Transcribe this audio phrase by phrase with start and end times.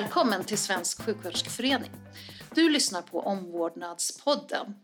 [0.00, 1.90] Välkommen till Svensk sjuksköterskeförening.
[2.54, 4.74] Du lyssnar på Omvårdnadspodden.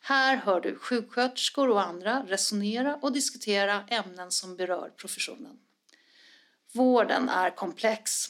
[0.00, 5.58] Här hör du sjuksköterskor och andra resonera och diskutera ämnen som berör professionen.
[6.72, 8.26] Vården är komplex.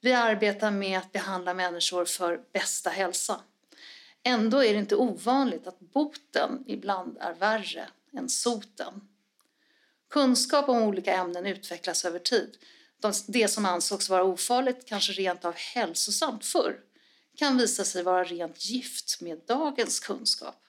[0.00, 3.40] Vi arbetar med att behandla människor för bästa hälsa.
[4.22, 9.08] Ändå är det inte ovanligt att boten ibland är värre än soten.
[10.10, 12.56] Kunskap om olika ämnen utvecklas över tid.
[13.26, 16.76] Det som ansågs vara ofarligt, kanske rent av hälsosamt förr,
[17.36, 20.62] kan visa sig vara rent gift med dagens kunskap.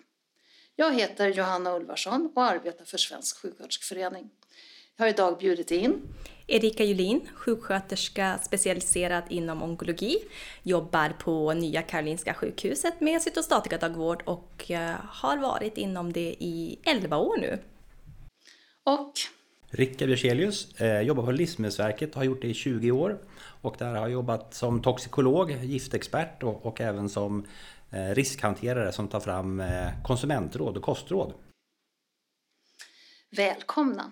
[0.75, 4.29] Jag heter Johanna Ulvarsson och arbetar för Svensk sjuksköterskeförening.
[4.95, 6.01] Jag har idag bjudit in
[6.47, 10.17] Erika Julin, sjuksköterska specialiserad inom onkologi,
[10.63, 17.17] jobbar på Nya Karolinska sjukhuset med cytostatikadagvård och eh, har varit inom det i 11
[17.17, 17.59] år nu.
[18.83, 19.13] Och
[19.69, 23.19] Rickard Björselius, eh, jobbar på Livsmedelsverket, har gjort det i 20 år.
[23.61, 27.45] Och där har jag jobbat som toxikolog, giftexpert och, och även som
[27.91, 31.33] eh, riskhanterare som tar fram eh, konsumentråd och kostråd.
[33.31, 34.11] Välkomna!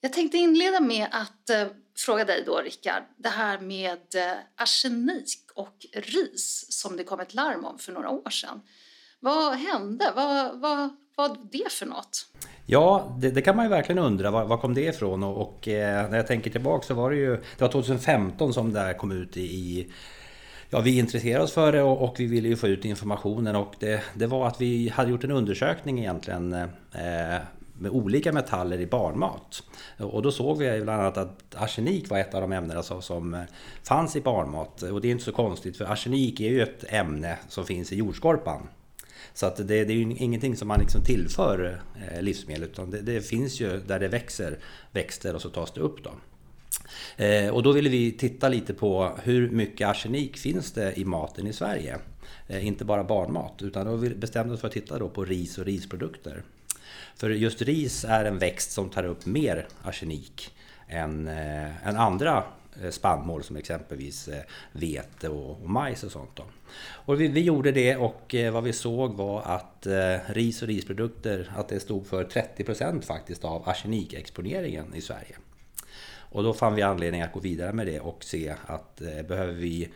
[0.00, 1.66] Jag tänkte inleda med att eh,
[1.98, 7.34] fråga dig då, Rickard, det här med eh, arsenik och ris som det kom ett
[7.34, 8.60] larm om för några år sedan.
[9.20, 10.12] Vad hände?
[10.16, 12.26] Vad, vad vad det för något?
[12.66, 14.30] Ja, det, det, kan man ju verkligen undra.
[14.30, 15.22] Var, var kom det ifrån?
[15.22, 17.36] Och, och eh, när jag tänker tillbaka så var det ju...
[17.36, 19.86] Det var 2015 som det här kom ut i...
[20.70, 23.74] Ja, vi intresserade oss för det och, och vi ville ju få ut informationen och
[23.78, 27.40] det, det, var att vi hade gjort en undersökning egentligen eh,
[27.78, 29.62] med olika metaller i barnmat.
[29.98, 33.34] Och då såg vi bland annat att arsenik var ett av de ämnen alltså som
[33.34, 33.40] eh,
[33.82, 34.82] fanns i barnmat.
[34.82, 37.96] Och det är inte så konstigt för arsenik är ju ett ämne som finns i
[37.96, 38.68] jordskorpan.
[39.36, 41.80] Så att det, det är ju ingenting som man liksom tillför
[42.10, 44.58] eh, livsmedel utan det, det, finns ju där det växer
[44.92, 46.04] växter och så tas det upp.
[46.04, 46.10] Då.
[47.24, 51.46] Eh, och då ville vi titta lite på hur mycket arsenik finns det i maten
[51.46, 51.98] i Sverige.
[52.48, 55.58] Eh, inte bara barnmat utan då bestämde vi oss för att titta då på ris
[55.58, 56.42] och risprodukter.
[57.16, 60.50] För just ris är en växt som tar upp mer arsenik
[60.88, 62.44] än, eh, än andra
[62.82, 64.42] Eh, spannmål som exempelvis eh,
[64.72, 66.30] vete och, och majs och sånt.
[66.34, 66.44] Då.
[66.90, 69.86] Och vi, vi, gjorde det och eh, vad vi såg var att
[70.26, 75.36] ris och risprodukter att det stod för 30% faktiskt av arsenikexponeringen i Sverige.
[76.30, 78.96] Och då fann vi anledning att gå vidare med det och se att
[79.28, 79.88] behöver vi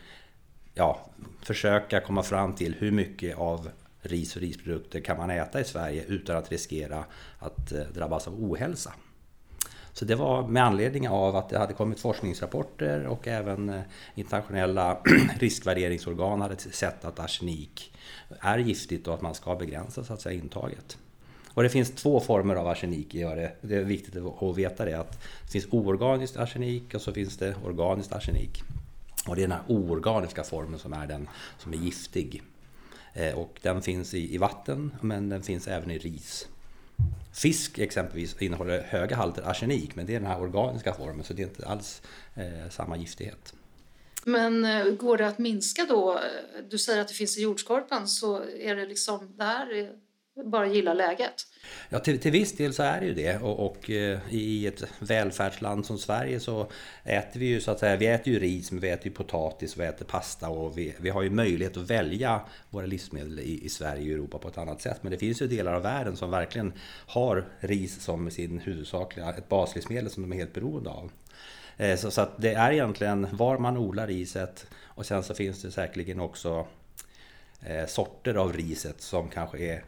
[0.73, 1.09] ja,
[1.43, 3.69] försöka komma fram till hur mycket av
[4.01, 7.05] ris och risprodukter kan man äta i Sverige utan att riskera
[7.39, 8.93] att drabbas av ohälsa.
[9.93, 13.81] Så det var med anledning av att det hade kommit forskningsrapporter och även eh,
[14.15, 14.97] internationella
[15.39, 17.93] riskvärderingsorgan hade sett att arsenik
[18.39, 20.97] är giftigt och att man ska begränsa så att säga, intaget.
[21.53, 23.11] Och det finns två former av arsenik.
[23.11, 24.93] Det är viktigt att veta det.
[24.93, 25.11] Att
[25.45, 28.63] det finns oorganiskt arsenik och så finns det organiskt arsenik.
[29.27, 32.41] Och det är den här oorganiska formen som är den som är giftig.
[33.13, 36.47] Eh, och den finns i vatten men den finns även i ris.
[37.33, 41.41] Fisk exempelvis innehåller höga halter arsenik men det är den här organiska formen så det
[41.41, 42.01] är inte alls
[42.35, 43.53] eh, samma giftighet.
[44.25, 46.19] Men eh, går det att minska då?
[46.69, 49.91] Du säger att det finns i jordskorpan så är det liksom det här
[50.43, 51.33] bara gilla läget?
[51.89, 53.37] Ja, till, till viss del så är det ju det.
[53.37, 56.67] Och, och eh, i ett välfärdsland som Sverige så
[57.03, 59.77] äter vi ju så att säga, vi äter ju ris, men vi äter ju potatis,
[59.77, 63.69] vi äter pasta och vi, vi har ju möjlighet att välja våra livsmedel i, i
[63.69, 64.97] Sverige och Europa på ett annat sätt.
[65.01, 66.73] Men det finns ju delar av världen som verkligen
[67.07, 71.11] har ris som sin huvudsakliga, ett baslivsmedel som de är helt beroende av.
[71.77, 75.61] Eh, så, så att det är egentligen var man odlar riset och sen så finns
[75.61, 76.67] det säkerligen också
[77.61, 79.83] eh, sorter av riset som kanske är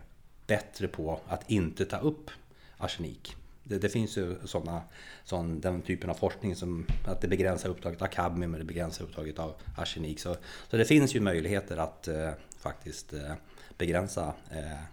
[0.47, 2.31] bättre på att inte ta upp
[2.77, 3.35] arsenik.
[3.63, 4.81] Det, det finns ju såna,
[5.23, 9.03] sån, den typen av forskning som att det begränsar upptaget av kadmium och det begränsar
[9.03, 10.19] upptaget av arsenik.
[10.19, 10.35] Så,
[10.69, 13.33] så det finns ju möjligheter att eh, faktiskt eh,
[13.77, 14.83] begränsa eh,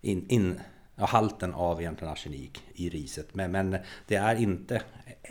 [0.00, 0.60] in, in,
[0.94, 3.34] ja, halten av egentligen arsenik i riset.
[3.34, 3.76] Men, men
[4.06, 4.82] det är inte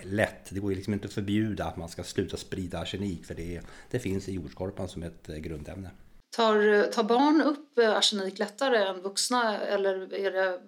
[0.04, 0.50] lätt.
[0.50, 3.62] Det går liksom inte att förbjuda att man ska sluta sprida arsenik för det,
[3.92, 5.90] det finns i jordskorpan som ett eh, grundämne.
[6.36, 10.60] Tar, tar barn upp eh, arsenik lättare än vuxna eller är det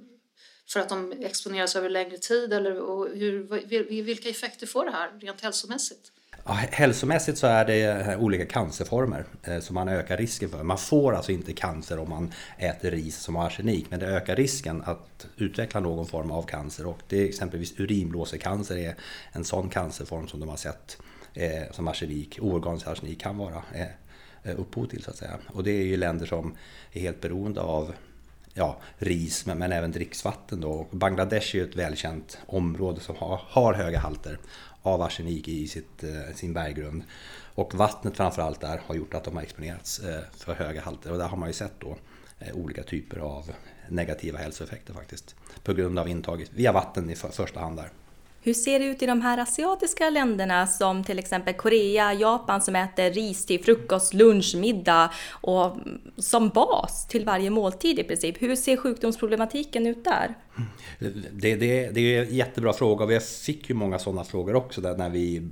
[0.70, 2.54] för att de exponeras över längre tid?
[2.54, 2.72] Eller
[3.16, 6.12] hur, vilka effekter får det här rent hälsomässigt?
[6.46, 10.64] Ja, hälsomässigt så är det eh, olika cancerformer eh, som man ökar risken för.
[10.64, 14.36] Man får alltså inte cancer om man äter ris som har arsenik men det ökar
[14.36, 18.96] risken att utveckla någon form av cancer och det är exempelvis urinblåsecancer är
[19.32, 20.98] en sån cancerform som de har sett
[21.34, 23.64] eh, som arsenik, oorganisk arsenik kan vara.
[23.74, 23.88] Eh,
[24.44, 25.40] Eh, upphov till så att säga.
[25.48, 26.56] Och det är ju länder som
[26.92, 27.94] är helt beroende av
[28.54, 30.62] ja, ris men, men även dricksvatten.
[30.62, 30.72] Då.
[30.72, 34.38] Och Bangladesh är ju ett välkänt område som har, har höga halter
[34.82, 37.04] av arsenik i sitt, eh, sin berggrund.
[37.56, 41.18] Och vattnet framförallt där har gjort att de har exponerats eh, för höga halter och
[41.18, 41.98] där har man ju sett då
[42.54, 43.52] olika typer av
[43.90, 45.36] negativa hälsoeffekter faktiskt.
[45.64, 47.90] På grund av intaget via vatten i första hand där.
[48.44, 52.76] Hur ser det ut i de här asiatiska länderna som till exempel Korea, Japan som
[52.76, 55.78] äter ris till frukost, lunch, middag och
[56.18, 58.42] som bas till varje måltid i princip.
[58.42, 60.34] Hur ser sjukdomsproblematiken ut där?
[61.32, 64.82] Det, det, det är en jättebra fråga och vi fick ju många sådana frågor också
[64.82, 65.44] där när vi eh,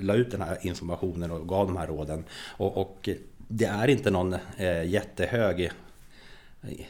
[0.00, 2.24] la ut den här informationen och gav de här råden.
[2.56, 3.08] Och, och
[3.48, 5.70] det är inte någon eh, jättehög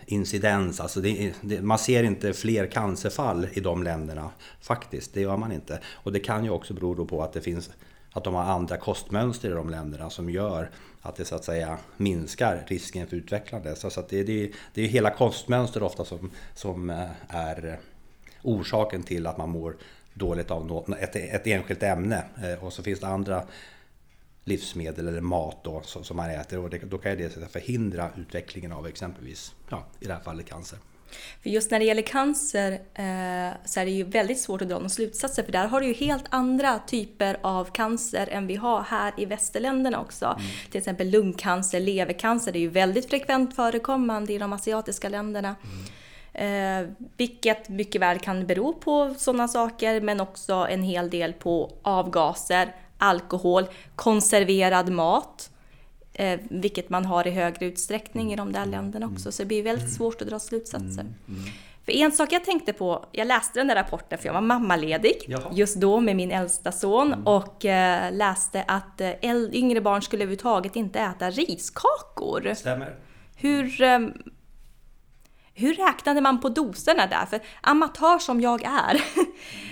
[0.06, 4.30] incidens, alltså det, det, man ser inte fler cancerfall i de länderna
[4.60, 5.80] faktiskt, det gör man inte.
[5.92, 7.70] Och det kan ju också bero på att det finns
[8.12, 10.70] att de har andra kostmönster i de länderna som gör
[11.02, 13.76] att det så att säga minskar risken för utvecklande.
[13.76, 17.78] Så att det, det, det är hela kostmönster ofta som, som eh, är
[18.42, 19.76] orsaken till att man mår
[20.14, 22.22] dåligt av något, ett, ett enskilt ämne.
[22.42, 23.42] Eh, och så finns det andra
[24.48, 28.86] livsmedel eller mat då, som man äter och det, då kan det förhindra utvecklingen av
[28.86, 30.78] exempelvis, ja, i det här fallet cancer.
[31.42, 34.74] För just när det gäller cancer eh, så är det ju väldigt svårt att dra
[34.74, 38.82] några slutsatser för där har du ju helt andra typer av cancer än vi har
[38.82, 40.26] här i västerländerna också.
[40.26, 40.50] Mm.
[40.70, 45.56] Till exempel lungcancer, levercancer, det är ju väldigt frekvent förekommande i de asiatiska länderna.
[45.62, 45.84] Mm.
[46.32, 51.72] Eh, vilket mycket väl kan bero på sådana saker men också en hel del på
[51.82, 53.66] avgaser, alkohol,
[53.96, 55.50] konserverad mat.
[56.12, 59.32] Eh, vilket man har i högre utsträckning i de där länderna också.
[59.32, 61.06] Så det blir väldigt svårt att dra slutsatser.
[61.88, 65.24] För en sak jag tänkte på, jag läste den där rapporten för jag var mammaledig
[65.28, 65.50] Jaha.
[65.52, 67.26] just då med min äldsta son mm.
[67.26, 69.12] och eh, läste att eh,
[69.52, 72.54] yngre barn skulle överhuvudtaget inte äta riskakor.
[72.54, 72.96] Stämmer.
[73.36, 73.98] Hur, eh,
[75.54, 77.26] hur räknade man på doserna där?
[77.26, 79.02] För amatör som jag är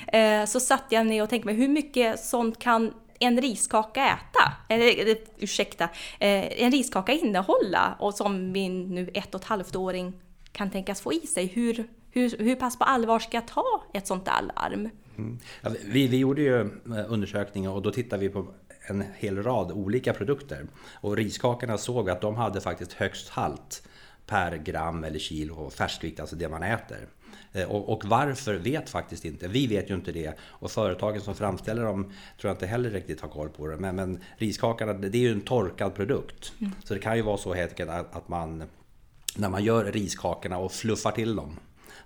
[0.41, 4.53] eh, så satt jag ner och tänkte mig hur mycket sånt kan en riskaka äta?
[4.69, 5.85] Eller ursäkta,
[6.19, 10.13] eh, en riskaka innehålla och som min nu ett och ett halvt åring
[10.53, 11.47] kan tänkas få i sig.
[11.47, 14.91] Hur, hur, hur pass på allvar ska jag ta ett sånt alarm?
[15.19, 15.39] Mm.
[15.61, 16.71] Ja, vi, vi gjorde ju
[17.09, 18.47] undersökningar och då tittade vi på
[18.89, 20.67] en hel rad olika produkter.
[21.01, 23.83] Och riskakorna såg att de hade faktiskt högst halt
[24.27, 27.09] per gram eller kilo färskvikt, alltså det man äter.
[27.57, 29.49] Eh, och, och, varför vet faktiskt inte.
[29.49, 30.35] Vi vet ju inte det.
[30.41, 33.77] Och företagen som framställer dem tror jag inte heller riktigt har koll på det.
[33.77, 36.53] Men, men riskakorna, det är ju en torkad produkt.
[36.61, 36.73] Mm.
[36.85, 38.65] Så det kan ju vara så helt enkelt att, att man
[39.37, 41.57] när man gör riskakorna och fluffar till dem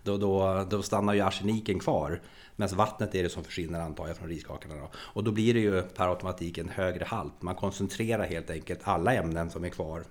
[0.02, 2.20] då, då, då stannar ju arseniken kvar.
[2.56, 4.74] Medan vattnet är det som försvinner antar jag från riskakorna.
[4.74, 4.90] Då.
[4.94, 7.42] Och då blir det ju per automatik en högre halt.
[7.42, 10.04] Man koncentrerar helt enkelt alla ämnen som är kvar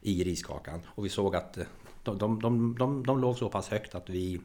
[0.00, 0.80] i riskakan.
[0.86, 1.58] Och vi såg att
[2.02, 4.40] de, de, de, de, de låg så pass högt att vi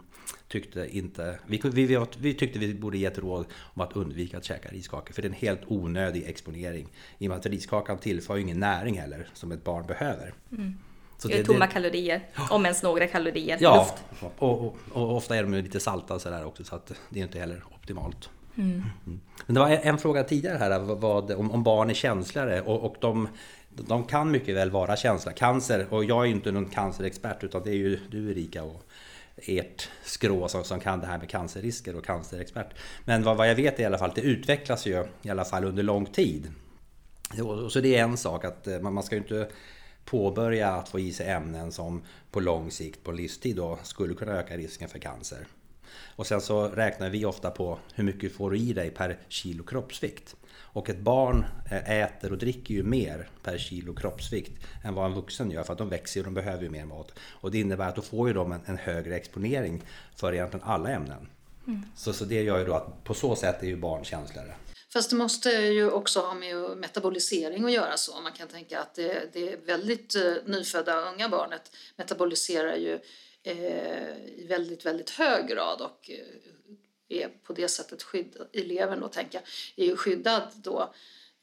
[0.48, 1.39] tyckte inte...
[1.45, 5.13] Vi, vi, vi tyckte vi borde ge ett råd om att undvika att käka riskakor.
[5.13, 6.88] För det är en helt onödig exponering.
[7.18, 10.33] I och med att riskakan tillför ingen näring heller som ett barn behöver.
[10.51, 10.74] Mm.
[11.18, 13.57] Så det är tomma det, kalorier, om ens några kalorier.
[13.62, 14.33] Ja, luft.
[14.38, 17.39] Och, och, och, ofta är de lite salta sådär också så att det är inte
[17.39, 18.30] heller optimalt.
[18.57, 18.83] Mm.
[19.06, 19.19] Mm.
[19.45, 22.96] Men det var en fråga tidigare här vad, om, om barn är känsligare och, och
[23.00, 23.27] de,
[23.84, 27.63] de kan mycket väl vara känsla Cancer, och jag är ju inte någon cancerexpert utan
[27.63, 28.84] det är ju du Erika och
[29.36, 32.74] ert skrå som, som kan det här med cancerrisker och cancerexpert.
[33.05, 35.84] Men vad, vad jag vet i alla fall, det utvecklas ju i alla fall under
[35.84, 36.51] lång tid.
[37.69, 39.50] Så det är en sak att eh, man, man ska ju inte
[40.05, 44.31] påbörja att få i sig ämnen som på lång sikt, på livstid då, skulle kunna
[44.31, 45.48] öka risken för cancer.
[46.15, 49.63] Och sen så räknar vi ofta på hur mycket får du i dig per kilo
[49.63, 50.36] kroppsvikt.
[50.74, 55.13] Och ett barn eh, äter och dricker ju mer per kilo kroppsvikt än vad en
[55.13, 57.12] vuxen gör för att de växer och de behöver ju mer mat.
[57.19, 59.83] Och det innebär att då får ju de en, en högre exponering
[60.15, 61.29] för egentligen alla ämnen.
[61.67, 61.86] Mm.
[61.95, 64.55] Så, så det gör ju då att på så sätt är ju barn känsligare.
[64.93, 68.21] Fast det måste ju också ha med metabolisering att göra så.
[68.21, 73.53] Man kan tänka att det, det är väldigt uh, nyfödda unga barnet metaboliserar ju uh,
[74.27, 76.09] i väldigt, väldigt hög grad och
[77.10, 79.40] är på det sättet skyddad, eleven då tänka,
[79.76, 80.94] är ju skyddad då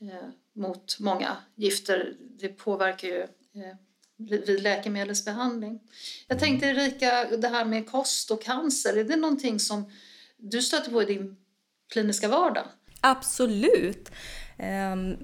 [0.00, 2.16] eh, mot många gifter.
[2.20, 3.76] Det påverkar ju eh,
[4.16, 5.80] vid läkemedelsbehandling.
[6.28, 9.92] Jag tänkte Erika, det här med kost och cancer, är det någonting som
[10.36, 11.36] du stöter på i din
[11.92, 12.66] kliniska vardag?
[13.00, 14.10] Absolut.
[14.58, 15.16] Um,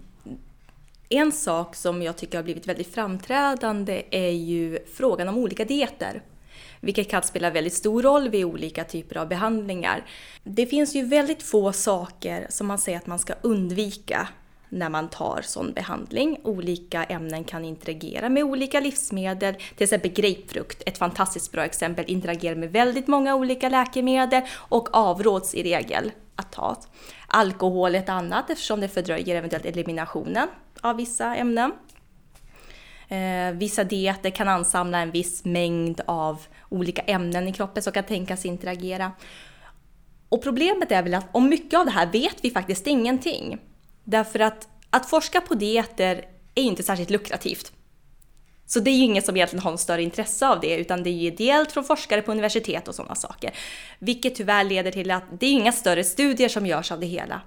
[1.08, 6.22] en sak som jag tycker har blivit väldigt framträdande är ju frågan om olika dieter
[6.80, 10.04] vilket kan spela väldigt stor roll vid olika typer av behandlingar.
[10.44, 14.28] Det finns ju väldigt få saker som man säger att man ska undvika
[14.68, 16.40] när man tar sån behandling.
[16.44, 19.54] Olika ämnen kan interagera med olika livsmedel.
[19.54, 25.54] Till exempel grapefrukt, ett fantastiskt bra exempel, interagerar med väldigt många olika läkemedel och avråds
[25.54, 26.76] i regel att ta.
[27.26, 30.48] Alkohol är ett annat eftersom det fördröjer eventuellt eliminationen
[30.80, 31.72] av vissa ämnen.
[33.10, 38.04] Eh, vissa dieter kan ansamla en viss mängd av olika ämnen i kroppen som kan
[38.04, 39.12] tänkas interagera.
[40.28, 43.58] Och problemet är väl att om mycket av det här vet vi faktiskt ingenting.
[44.04, 46.24] Därför att att forska på dieter
[46.54, 47.72] är inte särskilt lukrativt.
[48.66, 51.10] Så det är ju ingen som egentligen har något större intresse av det, utan det
[51.10, 53.54] är ju ideellt från forskare på universitet och sådana saker.
[53.98, 57.40] Vilket tyvärr leder till att det är inga större studier som görs av det hela.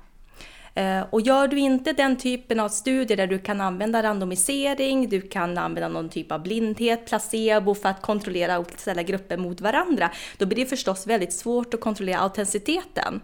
[0.76, 5.22] Eh, och gör du inte den typen av studier där du kan använda randomisering, du
[5.22, 10.12] kan använda någon typ av blindhet, placebo för att kontrollera och ställa grupper mot varandra,
[10.38, 13.22] då blir det förstås väldigt svårt att kontrollera autenticiteten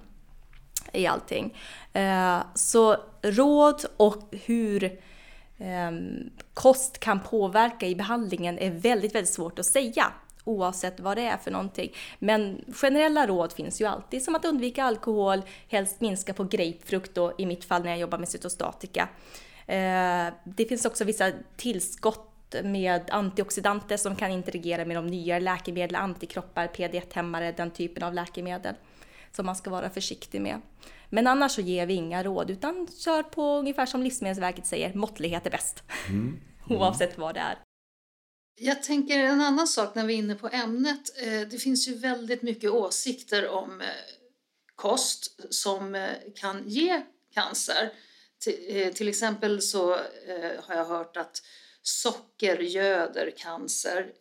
[0.94, 1.58] i allting.
[1.94, 5.00] Eh, så råd och hur
[5.58, 10.12] ehm, kost kan påverka i behandlingen är väldigt, väldigt svårt att säga
[10.50, 11.94] oavsett vad det är för någonting.
[12.20, 17.34] Men generella råd finns ju alltid, som att undvika alkohol, helst minska på grapefrukt då,
[17.38, 19.10] i mitt fall när jag jobbar med cytostatika.
[19.68, 25.96] Eh, det finns också vissa tillskott med antioxidanter som kan interagera med de nyare läkemedel,
[25.96, 28.76] antikroppar, PD1-hämmare, den typen av läkemedel
[29.32, 30.62] som man ska vara försiktig med.
[31.10, 35.46] Men annars så ger vi inga råd utan kör på ungefär som Livsmedelsverket säger, måttlighet
[35.46, 35.84] är bäst.
[36.08, 36.20] Mm.
[36.20, 36.40] Mm.
[36.82, 37.58] Oavsett vad det är.
[38.62, 41.18] Jag tänker en annan sak när vi är inne på ämnet.
[41.18, 43.88] Eh, det finns ju väldigt mycket åsikter om eh,
[44.76, 47.02] kost som eh, kan ge
[47.34, 47.94] cancer.
[48.94, 49.90] Till exempel så
[50.60, 51.42] har jag hört att
[51.82, 54.14] socker göder cancer,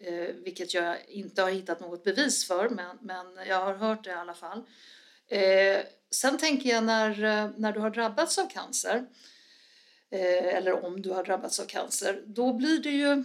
[0.45, 2.69] vilket jag inte har hittat något bevis för,
[3.01, 4.63] men, jag har hört det i alla fall.
[6.11, 7.17] Sen tänker jag när,
[7.59, 9.07] när du har drabbats av cancer,
[10.11, 13.25] eller om du har drabbats av cancer, då blir det ju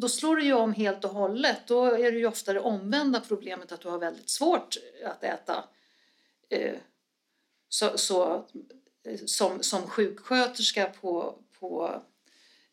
[0.00, 1.66] då slår det ju om helt och hållet.
[1.66, 5.64] Då är det ju ofta det omvända problemet att du har väldigt svårt att äta.
[6.48, 6.74] Eh,
[7.68, 8.46] så, så,
[9.04, 12.02] eh, som, som sjuksköterska på, på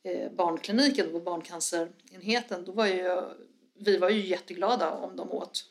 [0.03, 3.21] eh, barnkliniken, på barncancerenheten, då var ju,
[3.73, 5.65] vi var ju jätteglada om de åt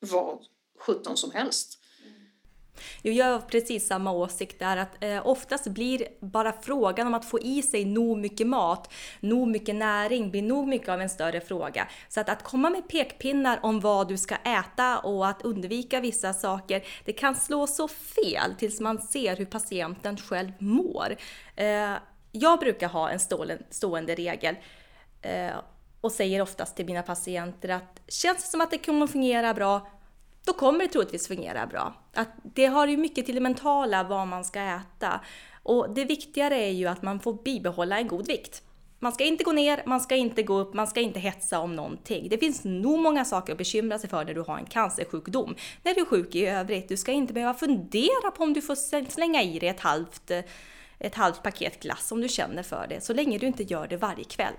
[0.00, 0.46] vad
[0.78, 1.82] sjutton som helst.
[3.02, 7.24] Jo, jag har precis samma åsikt där att eh, oftast blir bara frågan om att
[7.24, 11.40] få i sig nog mycket mat, nog mycket näring, blir nog mycket av en större
[11.40, 11.88] fråga.
[12.08, 16.32] Så att, att komma med pekpinnar om vad du ska äta och att undvika vissa
[16.32, 21.16] saker, det kan slå så fel tills man ser hur patienten själv mår.
[21.56, 21.92] Eh,
[22.32, 24.56] jag brukar ha en stående, stående regel
[25.22, 25.56] eh,
[26.00, 29.88] och säger oftast till mina patienter att känns det som att det kommer fungera bra,
[30.46, 31.94] då kommer det troligtvis fungera bra.
[32.14, 35.20] Att det har ju mycket till det mentala vad man ska äta.
[35.62, 38.62] Och det viktigare är ju att man får bibehålla en god vikt.
[38.98, 41.76] Man ska inte gå ner, man ska inte gå upp, man ska inte hetsa om
[41.76, 42.28] någonting.
[42.28, 45.56] Det finns nog många saker att bekymra sig för när du har en cancersjukdom.
[45.82, 49.10] När du är sjuk i övrigt, du ska inte behöva fundera på om du får
[49.10, 50.30] slänga i dig ett halvt,
[50.98, 53.96] ett halvt paket glass om du känner för det, så länge du inte gör det
[53.96, 54.54] varje kväll.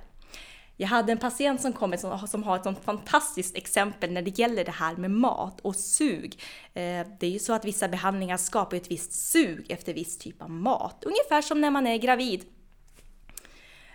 [0.79, 4.39] Jag hade en patient som kom som, som har ett sånt fantastiskt exempel när det
[4.39, 6.41] gäller det här med mat och sug.
[6.73, 10.41] Eh, det är ju så att vissa behandlingar skapar ett visst sug efter viss typ
[10.41, 12.45] av mat, ungefär som när man är gravid.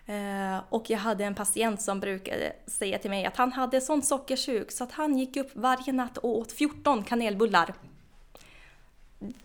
[0.06, 4.02] Eh, och jag hade en patient som brukade säga till mig att han hade sån
[4.02, 7.74] sockersug så att han gick upp varje natt och åt 14 kanelbullar.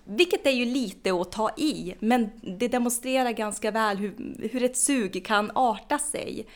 [0.03, 4.77] Vilket är ju lite att ta i, men det demonstrerar ganska väl hur, hur ett
[4.77, 6.48] sug kan arta sig.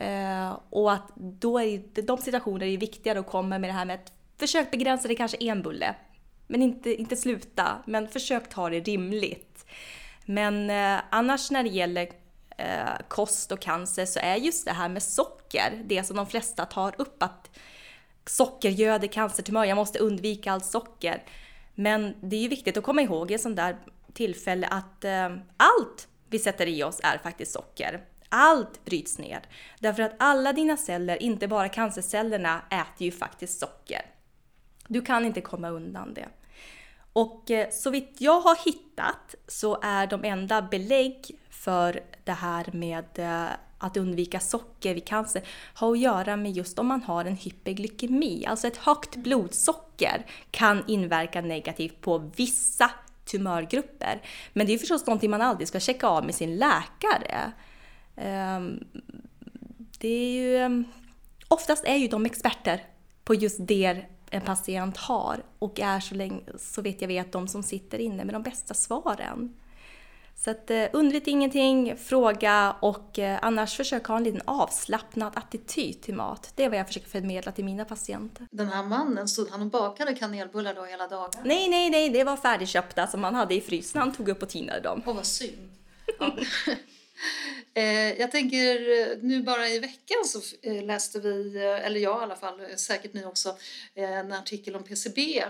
[0.00, 3.84] Eh, och att då är det, de situationer är viktigare att komma med det här
[3.84, 5.94] med att försök begränsa det kanske en bulle.
[6.46, 9.64] Men inte, inte sluta, men försök ta det rimligt.
[10.24, 12.08] Men eh, annars när det gäller
[12.56, 16.64] eh, kost och cancer så är just det här med socker det som de flesta
[16.64, 17.50] tar upp att
[18.26, 21.22] socker göder cancertumör, jag måste undvika allt socker.
[21.74, 23.76] Men det är ju viktigt att komma ihåg i ett sånt där
[24.12, 28.00] tillfälle att eh, allt vi sätter i oss är faktiskt socker.
[28.30, 29.40] Allt bryts ner.
[29.78, 34.02] Därför att alla dina celler, inte bara cancercellerna, äter ju faktiskt socker.
[34.88, 36.28] Du kan inte komma undan det.
[37.12, 42.66] Och eh, så vitt jag har hittat så är de enda belägg för det här
[42.72, 45.42] med eh, att undvika socker vid cancer
[45.74, 50.84] har att göra med just om man har en hyperglykemi, alltså ett högt blodsocker kan
[50.86, 52.90] inverka negativt på vissa
[53.24, 54.22] tumörgrupper.
[54.52, 57.52] Men det är förstås någonting man aldrig ska checka av med sin läkare.
[58.20, 58.84] Ehm,
[59.98, 60.84] det är ju, ehm,
[61.48, 62.84] oftast är ju de experter
[63.24, 67.48] på just det en patient har och är så, länge, så vet jag vet de
[67.48, 69.54] som sitter inne med de bästa svaren.
[70.44, 76.02] Så att eh, undret ingenting, fråga och eh, annars försök ha en liten avslappnad attityd
[76.02, 76.52] till mat.
[76.54, 78.46] Det är vad jag försöker förmedla till mina patienter.
[78.50, 81.30] Den här mannen, stod han och bakade kanelbullar då hela dagen?
[81.44, 84.00] Nej, nej, nej, det var färdigköpta som han hade i frysen.
[84.00, 85.02] Han tog upp och tinade dem.
[85.06, 85.70] Åh, vad synd.
[86.18, 86.36] Ja.
[87.74, 92.22] Eh, jag tänker, eh, nu bara i veckan så eh, läste vi, eller jag i
[92.22, 93.56] alla fall, säkert ni också,
[93.94, 95.44] en artikel om PCB.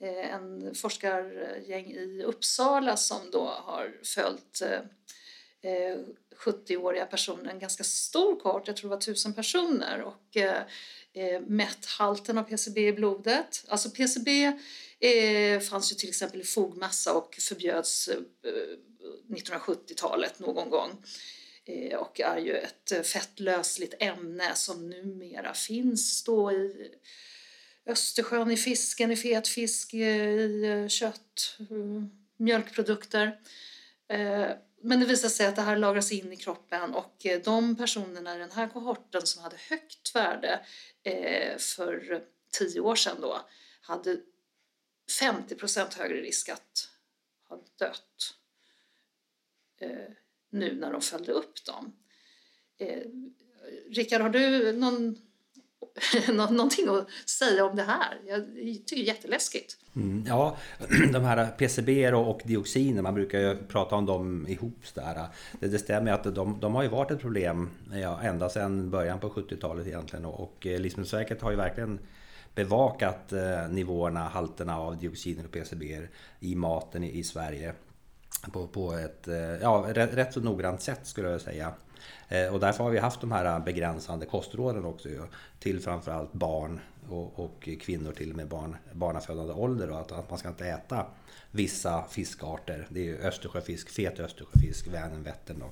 [0.00, 4.62] En forskargäng i Uppsala som då har följt
[6.36, 10.36] 70-åriga personer, en ganska stor kort, jag tror det var tusen personer och
[11.46, 13.64] mätt halten av PCB i blodet.
[13.68, 14.52] Alltså PCB
[15.70, 18.10] fanns ju till exempel i fogmassa och förbjöds
[19.28, 21.04] 1970-talet någon gång.
[21.64, 26.90] Eh, och är ju ett eh, fettlösligt ämne som numera finns då i
[27.86, 31.58] Östersjön, i fisken, i fet fisk, i eh, kött,
[32.36, 33.40] mjölkprodukter.
[34.82, 38.38] Men det visar sig att det här lagras in i kroppen och de personerna i
[38.38, 40.60] den här kohorten som hade högt värde
[41.58, 43.48] för tio år sedan då
[43.80, 44.16] hade
[45.20, 46.88] 50% högre risk att
[47.48, 48.34] ha dött
[49.80, 49.88] Eh,
[50.50, 51.92] nu när de följde upp dem.
[52.78, 53.02] Eh,
[53.90, 55.16] Rickard, har du någon,
[56.56, 58.20] någonting att säga om det här?
[58.26, 58.46] Jag
[58.86, 59.76] tycker det är jätteläskigt.
[59.96, 60.56] Mm, ja,
[61.12, 64.94] de här PCB och dioxiner, man brukar ju prata om dem ihop.
[64.94, 65.26] Där.
[65.60, 69.20] Det, det stämmer att de, de har ju varit ett problem ja, ända sedan början
[69.20, 70.24] på 70-talet egentligen.
[70.24, 71.98] Och och eh, Livsmedelsverket har ju verkligen
[72.54, 76.08] bevakat eh, nivåerna, halterna av dioxiner och PCB
[76.40, 77.74] i maten i, i Sverige
[78.52, 81.72] på, på ett eh, ja, rätt, rätt så noggrant sätt skulle jag säga.
[82.28, 85.08] Eh, och därför har vi haft de här eh, begränsande kostråden också
[85.58, 89.88] till framförallt barn och, och, kvinnor till och med barn, barnafödande ålder.
[89.88, 91.06] Då, att, att man ska inte äta
[91.50, 92.86] vissa fiskarter.
[92.88, 95.58] Det är Östersjöfisk, fet Östersjöfisk, Vänern, Vättern.
[95.58, 95.70] Då.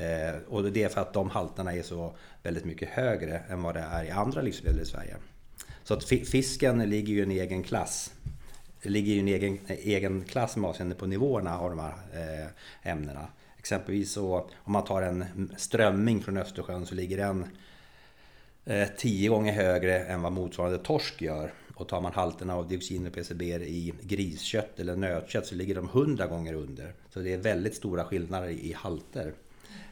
[0.00, 3.74] Eh, och det är för att de halterna är så väldigt mycket högre än vad
[3.74, 5.16] det är i andra livsmedel i Sverige.
[5.84, 8.12] Så att fisken ligger ju i en egen klass
[8.90, 13.26] ligger ju en egen, egen klass med avseende på nivåerna av de här eh, ämnena.
[13.58, 15.24] Exempelvis så om man tar en
[15.56, 17.46] strömming från Östersjön så ligger den
[18.64, 21.52] eh, tio gånger högre än vad motsvarande torsk gör.
[21.74, 25.88] Och tar man halterna av dioxin och PCB i griskött eller nötkött så ligger de
[25.88, 26.92] hundra gånger under.
[27.10, 29.32] Så det är väldigt stora skillnader i halter.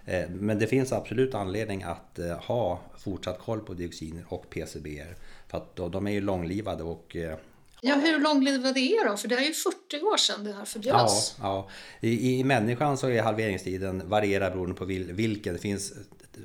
[0.05, 5.05] Eh, men det finns absolut anledning att eh, ha fortsatt koll på dioxiner och PCB.
[5.49, 7.37] För att de är ju långlivade och eh,
[7.85, 9.19] Ja, hur långlivade är de?
[9.19, 11.37] För det är ju 40 år sedan det här förbjöds.
[11.39, 11.69] Ja,
[12.01, 12.09] ja.
[12.09, 15.55] I, I människan så är halveringstiden varierar beroende på vilken.
[15.55, 15.93] Det finns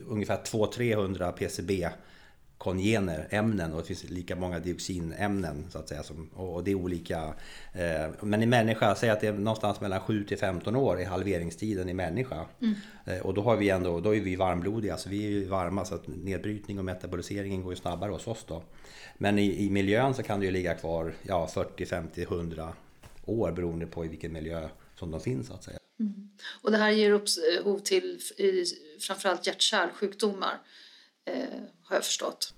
[0.07, 1.89] ungefär 200-300 PCB
[2.57, 6.03] kongener, ämnen och det finns lika många dioxinämnen så att säga.
[6.03, 7.33] Som, och det är olika.
[7.73, 11.03] Eh, men i människa, säg att det är någonstans mellan 7 till 15 år i
[11.03, 12.45] halveringstiden i människa.
[12.61, 12.75] Mm.
[13.05, 15.85] Eh, och då har vi ändå, då är vi varmblodiga, så vi är ju varma
[15.85, 18.63] så att nedbrytning och metaboliseringen går ju snabbare hos oss då.
[19.17, 22.73] Men i, i miljön så kan det ju ligga kvar ja, 40, 50, 100
[23.25, 25.79] år beroende på i vilken miljö som de finns så att säga.
[25.99, 26.29] Mm.
[26.61, 28.19] Och det här ger upphov till
[28.99, 30.59] framförallt hjärt-kärlsjukdomar
[31.25, 32.53] eh, har jag förstått.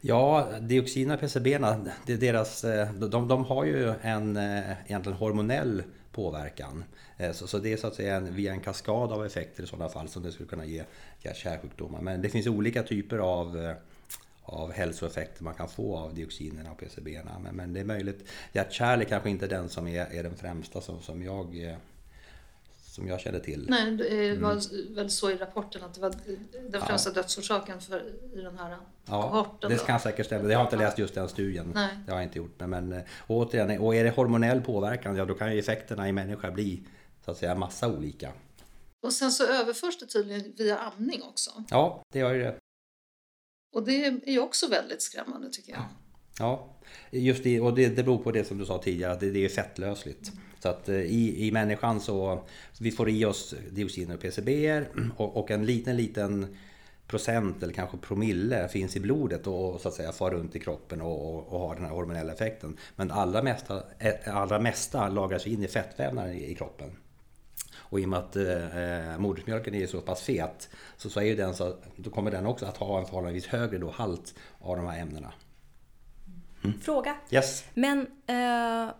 [0.00, 1.58] Ja, dioxiner och PCB,
[2.06, 6.84] deras, eh, de, de har ju en eh, egentligen hormonell påverkan.
[7.16, 9.66] Eh, så, så det är så att säga en, via en kaskad av effekter i
[9.66, 10.84] sådana fall som det skulle kunna ge
[11.22, 12.00] hjärt-kärlsjukdomar.
[12.00, 13.74] Men det finns olika typer av
[14.44, 17.38] av hälsoeffekter man kan få av dioxinerna och PCBerna.
[17.38, 18.24] Men, men det är möjligt.
[18.52, 21.78] Hjärt-kärl är kanske inte den som är, är den främsta som, som jag
[22.92, 23.66] som jag känner till.
[23.68, 24.94] Nej, det var mm.
[24.94, 26.14] väl så i rapporten att det var
[26.70, 27.14] den främsta ja.
[27.14, 28.76] dödsorsaken för, i den här
[29.06, 29.70] ja, kohorten.
[29.70, 30.50] Det kan säkert stämma.
[30.50, 31.72] Jag har inte läst just den studien.
[31.74, 31.88] Nej.
[32.06, 32.60] Det har jag inte gjort.
[32.60, 36.50] Men, och återigen, och är det hormonell påverkan, ja då kan ju effekterna i människa
[36.50, 36.82] bli
[37.24, 38.32] så att säga massa olika.
[39.02, 41.50] Och sen så överförs det tydligen via amning också.
[41.70, 42.56] Ja, det gör ju det.
[43.74, 45.84] Och det är ju också väldigt skrämmande tycker jag.
[46.38, 46.76] Ja,
[47.10, 47.60] just det.
[47.60, 50.28] Och det, det beror på det som du sa tidigare, att det, det är fettlösligt.
[50.28, 50.51] Mm.
[50.62, 52.42] Så att eh, i, i människan så
[52.78, 54.82] vi får i oss dioxiner och PCB
[55.16, 56.56] och, och en liten, liten
[57.06, 61.00] procent eller kanske promille finns i blodet och så att säga far runt i kroppen
[61.00, 62.76] och, och, och har den här hormonella effekten.
[62.96, 66.90] Men allra mesta, eh, allra mesta lagras in i fettvävnaden i, i kroppen.
[67.76, 71.36] Och i och med att eh, modersmjölken är så pass fet så, så är ju
[71.36, 74.86] den så, då kommer den också att ha en förhållandevis högre då halt av de
[74.86, 75.32] här ämnena.
[76.64, 76.80] Mm.
[76.80, 77.16] Fråga.
[77.30, 77.64] Yes.
[77.74, 78.94] Men eh,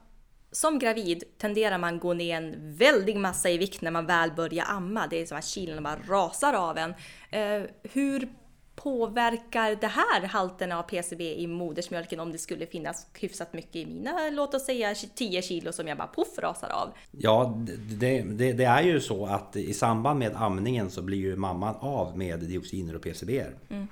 [0.53, 4.65] som gravid tenderar man gå ner en väldig massa i vikt när man väl börjar
[4.69, 5.07] amma.
[5.07, 6.95] Det är som att kilona bara rasar av en.
[7.31, 8.29] Eh, hur
[8.75, 13.87] påverkar det här halterna av PCB i modersmjölken om det skulle finnas hyfsat mycket i
[13.87, 16.89] mina, låt oss säga 10 kilo som jag bara poff rasar av?
[17.11, 17.59] Ja,
[17.99, 21.75] det, det, det, är ju så att i samband med amningen så blir ju mamman
[21.81, 23.45] av med dioxiner och PCB.
[23.71, 23.87] Mm.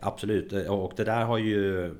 [0.00, 1.94] Absolut, och det där har ju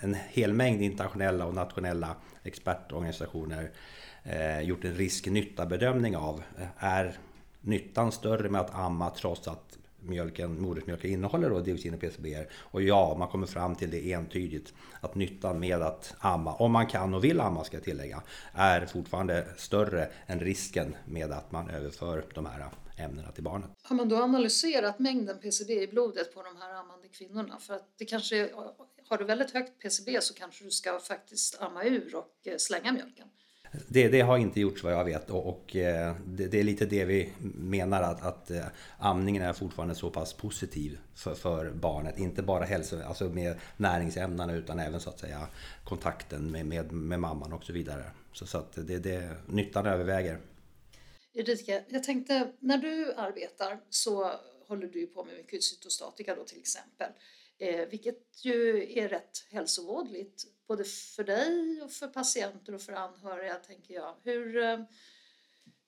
[0.00, 3.70] en hel mängd internationella och nationella expertorganisationer
[4.24, 6.42] eh, gjort en risk-nytta-bedömning av.
[6.58, 7.18] Eh, är
[7.60, 12.46] nyttan större med att amma trots att mjölken, modersmjölken innehåller då dioxin och PCB.
[12.54, 16.86] Och ja, man kommer fram till det entydigt att nyttan med att amma, om man
[16.86, 21.70] kan och vill amma ska jag tillägga, är fortfarande större än risken med att man
[21.70, 23.70] överför de här ämnena till barnet.
[23.82, 27.58] Har man då analyserat mängden PCB i blodet på de här ammande kvinnorna?
[27.58, 28.50] För att det kanske,
[29.08, 32.92] har du väldigt högt PCB så kanske du ska faktiskt amma ur och eh, slänga
[32.92, 33.28] mjölken.
[33.88, 36.86] Det, det, har inte gjorts vad jag vet och, och eh, det, det, är lite
[36.86, 38.66] det vi menar att, att eh,
[38.98, 42.18] amningen är fortfarande så pass positiv för, för barnet.
[42.18, 45.48] Inte bara hälso, alltså med näringsämnena utan även så att säga
[45.84, 48.04] kontakten med, med, med mamman och så vidare.
[48.32, 50.38] Så, så att det, det, nyttan överväger.
[51.34, 54.32] Erika, jag tänkte när du arbetar så
[54.68, 57.10] håller du på med mycket cytostatika då till exempel.
[57.58, 63.54] Eh, vilket ju är rätt hälsovådligt både för dig och för patienter och för anhöriga
[63.54, 64.14] tänker jag.
[64.22, 64.80] Hur, eh,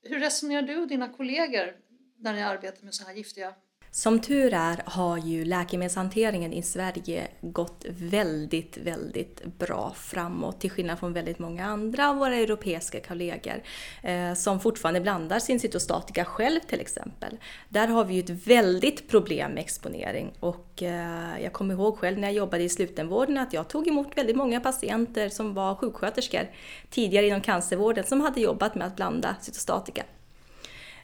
[0.03, 1.77] hur resonerar du och dina kollegor
[2.17, 3.55] när ni arbetar med så här giftiga
[3.91, 10.99] som tur är har ju läkemedelshanteringen i Sverige gått väldigt, väldigt bra framåt till skillnad
[10.99, 13.63] från väldigt många andra av våra europeiska kollegor
[14.03, 17.37] eh, som fortfarande blandar sin cytostatika själv till exempel.
[17.69, 22.19] Där har vi ju ett väldigt problem med exponering och eh, jag kommer ihåg själv
[22.19, 26.51] när jag jobbade i slutenvården att jag tog emot väldigt många patienter som var sjuksköterskor
[26.91, 30.03] tidigare inom cancervården som hade jobbat med att blanda cytostatika.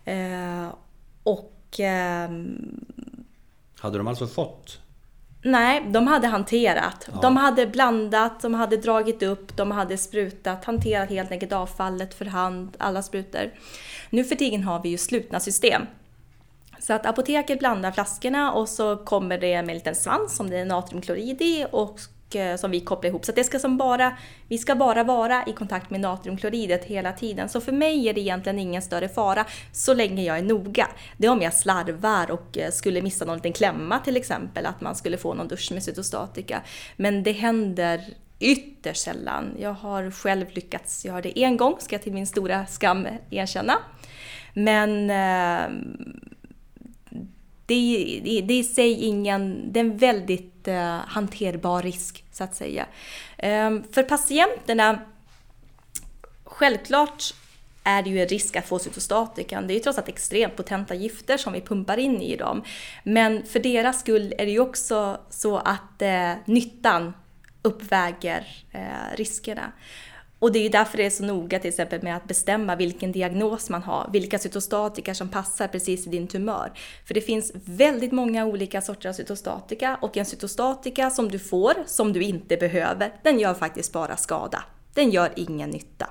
[0.04, 0.74] Eh,
[1.22, 2.84] och Ehm,
[3.78, 4.80] hade de alltså fått?
[5.42, 7.08] Nej, de hade hanterat.
[7.12, 7.20] Ja.
[7.20, 12.24] De hade blandat, de hade dragit upp, de hade sprutat, hanterat helt enkelt avfallet för
[12.24, 13.50] hand, alla sprutor.
[14.10, 15.82] Nu för tiden har vi ju slutna system.
[16.78, 20.58] Så att apoteket blandar flaskorna och så kommer det med en liten svans som det
[20.58, 22.00] är natriumklorid i och
[22.36, 23.24] Eh, som vi kopplar ihop.
[23.24, 24.16] Så det ska som bara,
[24.48, 27.48] vi ska bara vara i kontakt med natriumkloridet hela tiden.
[27.48, 30.88] Så för mig är det egentligen ingen större fara så länge jag är noga.
[31.16, 34.80] Det är om jag slarvar och eh, skulle missa någon liten klämma till exempel, att
[34.80, 36.62] man skulle få någon dusch med cytostatika.
[36.96, 38.04] Men det händer
[38.40, 39.56] ytterst sällan.
[39.58, 43.74] Jag har själv lyckats göra det en gång, ska jag till min stora skam erkänna.
[44.54, 45.70] Men eh,
[47.66, 52.44] det, det, det är i sig ingen, det är en väldigt uh, hanterbar risk så
[52.44, 52.86] att säga.
[53.38, 55.00] Ehm, för patienterna,
[56.44, 57.34] självklart
[57.84, 59.66] är det ju en risk att få cytostatikan.
[59.66, 62.64] Det är ju trots allt extremt potenta gifter som vi pumpar in i dem.
[63.02, 67.12] Men för deras skull är det ju också så att eh, nyttan
[67.62, 69.72] uppväger eh, riskerna.
[70.44, 73.12] Och det är ju därför det är så noga till exempel med att bestämma vilken
[73.12, 76.72] diagnos man har, vilka cytostatika som passar precis i din tumör.
[77.04, 81.74] För det finns väldigt många olika sorter av cytostatika och en cytostatika som du får,
[81.86, 84.64] som du inte behöver, den gör faktiskt bara skada.
[84.94, 86.10] Den gör ingen nytta.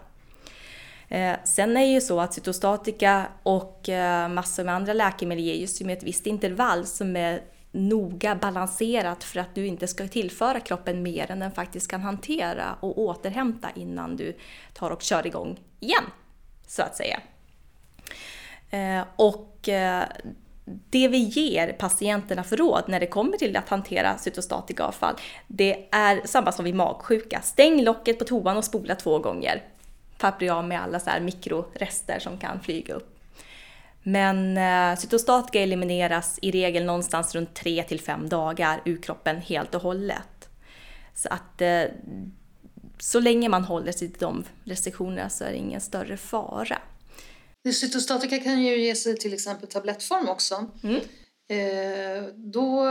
[1.08, 5.54] Eh, sen är det ju så att cytostatika och eh, massor med andra läkemedel ger
[5.54, 7.42] ju med ett visst intervall som är
[7.74, 12.76] noga balanserat för att du inte ska tillföra kroppen mer än den faktiskt kan hantera
[12.80, 14.38] och återhämta innan du
[14.74, 16.04] tar och kör igång igen,
[16.68, 17.20] så att säga.
[18.70, 20.04] Eh, och eh,
[20.66, 25.16] det vi ger patienterna för råd när det kommer till att hantera cytostatika avfall,
[25.48, 27.42] det är samma som vid magsjuka.
[27.42, 29.64] Stäng locket på toan och spola två gånger.
[30.18, 33.13] För att bli av med alla så här mikrorester som kan flyga upp.
[34.04, 39.76] Men eh, cytostatika elimineras i regel någonstans runt 3 till 5 dagar ur kroppen helt
[39.76, 40.50] och hållet.
[41.16, 41.84] Så att eh,
[43.00, 46.82] så länge man håller sig till de restriktionerna så är det ingen större fara.
[47.74, 50.72] Cytostatika kan ju ge sig till exempel tablettform också.
[50.84, 50.96] Mm.
[51.50, 52.86] Eh, då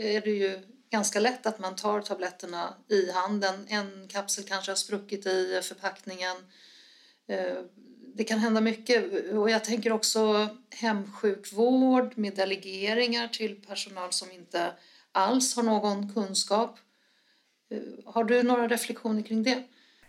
[0.00, 3.66] är det ju ganska lätt att man tar tabletterna i handen.
[3.68, 6.36] En kapsel kanske har spruckit i förpackningen.
[8.20, 14.72] Det kan hända mycket och jag tänker också hemsjukvård med delegeringar till personal som inte
[15.12, 16.78] alls har någon kunskap.
[17.70, 19.62] Eh, har du några reflektioner kring det?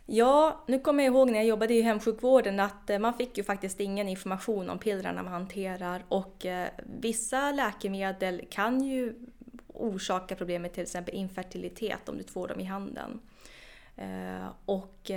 [0.05, 3.43] Ja, nu kommer jag ihåg när jag jobbade i hemsjukvården att eh, man fick ju
[3.43, 6.67] faktiskt ingen information om pillerna man hanterar och eh,
[7.01, 9.13] vissa läkemedel kan ju
[9.67, 13.19] orsaka problem med till exempel infertilitet om du får dem i handen.
[14.65, 15.11] Och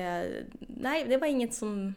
[0.58, 1.94] nej, det var inget som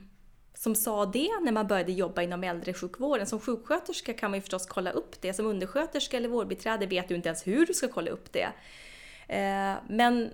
[0.58, 3.28] som sa det när man började jobba inom äldresjukvården.
[3.28, 5.34] Som sjuksköterska kan man ju förstås kolla upp det.
[5.34, 8.50] Som undersköterska eller vårdbiträde vet du inte ens hur du ska kolla upp det.
[9.28, 10.32] Eh, men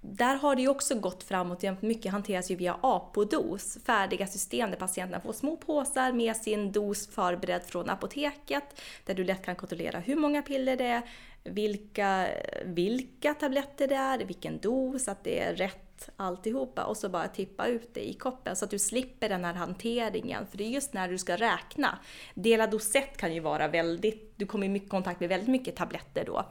[0.00, 1.62] där har det ju också gått framåt.
[1.80, 7.06] Mycket hanteras ju via Apo-dos, färdiga system där patienterna får små påsar med sin dos
[7.06, 11.02] förberedd från apoteket, där du lätt kan kontrollera hur många piller det är,
[11.44, 12.28] vilka,
[12.64, 17.66] vilka tabletter det är, vilken dos, att det är rätt alltihopa och så bara tippa
[17.66, 20.46] ut det i koppen så att du slipper den här hanteringen.
[20.46, 21.98] För det är just när du ska räkna.
[22.34, 26.44] Delad dosett kan ju vara väldigt, du kommer i kontakt med väldigt mycket tabletter då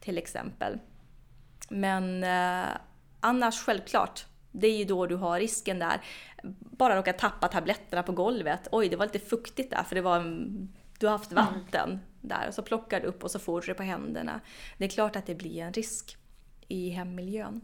[0.00, 0.78] till exempel.
[1.68, 2.68] Men eh,
[3.20, 6.00] annars självklart, det är ju då du har risken där.
[6.60, 8.68] Bara råka tappa tabletterna på golvet.
[8.72, 10.20] Oj, det var lite fuktigt där för det var
[10.98, 12.00] du har haft vatten mm.
[12.20, 14.40] där och så plockar du upp och så får du det på händerna.
[14.78, 16.16] Det är klart att det blir en risk
[16.68, 17.60] i hemmiljön.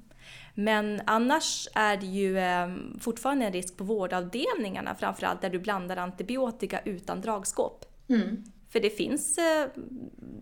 [0.55, 2.69] Men annars är det ju eh,
[3.01, 7.85] fortfarande en risk på vårdavdelningarna framförallt där du blandar antibiotika utan dragskåp.
[8.09, 8.45] Mm.
[8.71, 9.69] För det finns, eh,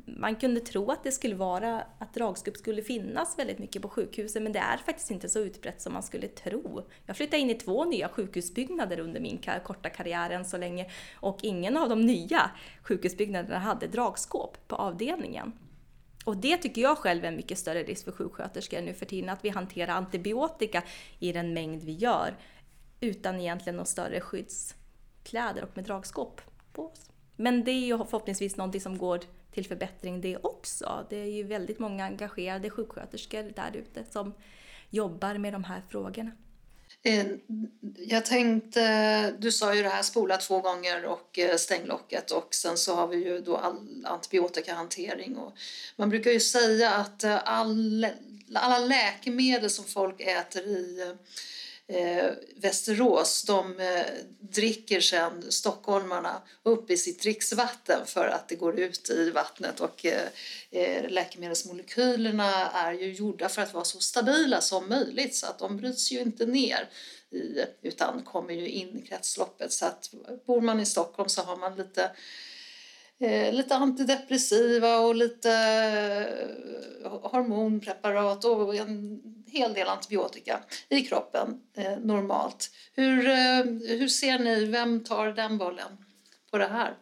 [0.06, 4.42] man kunde tro att det skulle vara, att dragskåp skulle finnas väldigt mycket på sjukhusen
[4.42, 6.82] men det är faktiskt inte så utbrett som man skulle tro.
[7.06, 11.38] Jag flyttade in i två nya sjukhusbyggnader under min korta karriär än så länge och
[11.42, 12.50] ingen av de nya
[12.82, 15.52] sjukhusbyggnaderna hade dragskåp på avdelningen.
[16.26, 19.30] Och det tycker jag själv är en mycket större risk för sjuksköterskor nu för tiden,
[19.30, 20.82] att vi hanterar antibiotika
[21.18, 22.36] i den mängd vi gör
[23.00, 26.40] utan egentligen några större skyddskläder och med dragskåp
[26.72, 27.10] på oss.
[27.36, 31.06] Men det är ju förhoppningsvis någonting som går till förbättring det också.
[31.10, 34.34] Det är ju väldigt många engagerade sjuksköterskor där ute som
[34.90, 36.30] jobbar med de här frågorna.
[37.06, 37.26] Eh,
[38.06, 42.54] jag tänkte, du sa ju det här spola två gånger och eh, stäng locket och
[42.54, 45.52] sen så har vi ju då all antibiotikahantering och
[45.96, 48.06] man brukar ju säga att eh, all,
[48.54, 51.14] alla läkemedel som folk äter i
[51.88, 54.06] eh, Västerås de eh,
[54.40, 60.06] dricker sen stockholmarna upp i sitt dricksvatten för att det går ut i vattnet och
[60.06, 60.28] eh,
[60.70, 65.76] eh, läkemedelsmolekylerna är ju gjorda för att vara så stabila som möjligt så att de
[65.76, 66.88] bryts ju inte ner
[67.30, 69.72] i, utan kommer ju in i kretsloppet.
[69.72, 70.10] Så att
[70.46, 72.10] bor man i Stockholm så har man lite
[73.20, 75.52] eh, lite antidepressiva och lite
[77.04, 82.70] eh, hormonpreparat och en hel del antibiotika i kroppen eh, normalt.
[82.94, 83.64] Hur, eh,
[83.98, 85.98] hur ser ni, vem tar den bollen
[86.50, 86.94] på det här?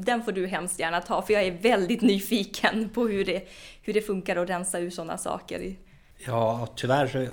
[0.00, 3.48] den får du hemskt gärna ta, för jag är väldigt nyfiken på hur det,
[3.82, 5.76] hur det funkar att rensa ur sådana saker.
[6.26, 7.26] Ja, tyvärr så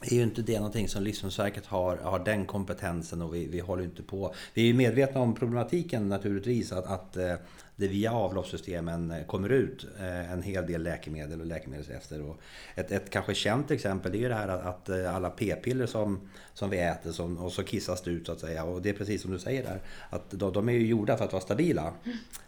[0.00, 3.84] är ju inte det någonting som Livsmedelsverket har, har den kompetensen och vi, vi håller
[3.84, 4.34] inte på.
[4.54, 7.34] Vi är ju medvetna om problematiken naturligtvis att, att eh,
[7.76, 12.22] det via avloppssystemen eh, kommer ut eh, en hel del läkemedel och läkemedelsrester.
[12.22, 12.40] Och
[12.74, 16.70] ett, ett kanske känt exempel är ju det här att eh, alla p-piller som, som
[16.70, 18.64] vi äter som, och så kissas det ut så att säga.
[18.64, 21.24] Och det är precis som du säger där, att de, de är ju gjorda för
[21.24, 21.92] att vara stabila.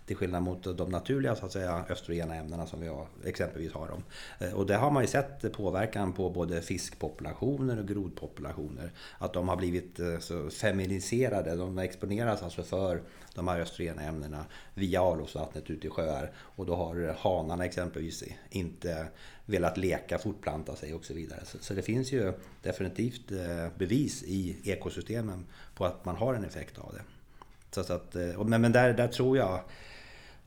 [0.06, 3.88] Till skillnad mot de naturliga så att säga östrogena ämnena som vi har, exempelvis har
[3.88, 4.02] dem.
[4.54, 8.92] Och det har man ju sett påverkan på både fiskpopulationer och grodpopulationer.
[9.18, 13.02] Att de har blivit så feminiserade, de exponeras alltså för
[13.34, 16.32] de här östrogena ämnena via avloppsvattnet ute i sjöar.
[16.36, 19.06] Och då har hanarna exempelvis inte
[19.46, 21.40] velat leka, fortplanta sig och så vidare.
[21.44, 26.44] Så, så det finns ju definitivt eh, bevis i ekosystemen på att man har en
[26.44, 27.02] effekt av det.
[27.70, 29.60] Så att, eh, men men där, där tror jag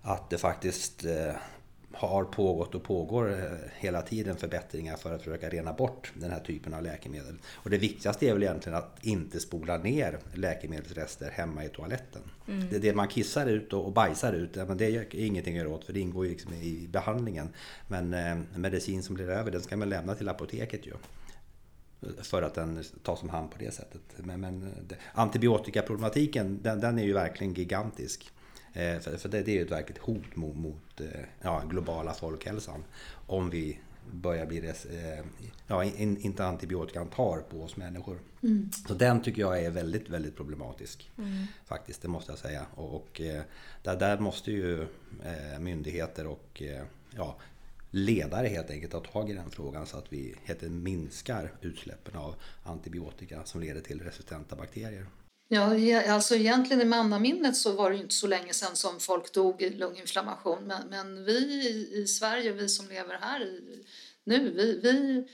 [0.02, 1.34] att det faktiskt eh,
[1.94, 3.38] har pågått och pågår eh,
[3.80, 7.36] hela tiden förbättringar för att försöka rena bort den här typen av läkemedel.
[7.54, 12.22] Och det viktigaste är väl egentligen att inte spola ner läkemedelsrester hemma i toaletten.
[12.48, 12.70] Mm.
[12.70, 15.86] Det, det man kissar ut och bajsar ut, men det är ingenting att göra åt
[15.86, 17.50] för det ingår ju liksom i behandlingen.
[17.88, 20.94] Men eh, medicin som blir över, den ska man lämna till apoteket ju
[22.22, 24.02] för att den tas om hand på det sättet.
[24.18, 28.32] Men, men eh, antibiotikaproblematiken, den, den är ju verkligen gigantisk.
[28.74, 31.08] Eh, för, för det, det är ju ett verkligt hot mot, mot eh,
[31.42, 32.84] ja, globala folkhälsan.
[33.28, 33.80] Om vi
[34.12, 35.26] börjar bli res, eh,
[35.68, 38.20] ja, in, inte antibiotikan tar på oss människor.
[38.44, 38.72] Mm.
[38.88, 41.12] Så den tycker jag är väldigt, väldigt problematisk.
[41.18, 41.46] Mm.
[41.66, 42.66] Faktiskt, det måste jag säga.
[42.76, 43.22] Och, och
[43.84, 44.88] där, där måste ju
[45.60, 46.62] myndigheter och
[47.16, 47.38] ja,
[47.92, 52.36] ledare helt enkelt ta tag i den frågan så att vi helt minskar utsläppen av
[52.64, 55.06] antibiotika som leder till resistenta bakterier.
[55.54, 59.62] Ja, alltså egentligen i mannaminnet så var det inte så länge sedan som folk dog
[59.62, 60.64] i lunginflammation.
[60.64, 63.86] Men, men vi i Sverige, vi som lever här i,
[64.24, 65.28] nu, vi, vi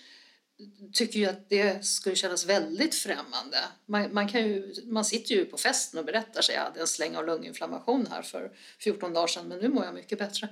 [0.93, 3.58] tycker ju att det skulle kännas väldigt främmande.
[3.86, 6.80] Man, man, kan ju, man sitter ju på festen och berättar sig att jag hade
[6.80, 10.49] en släng av lunginflammation här för 14 dagar sedan men nu mår jag mycket bättre.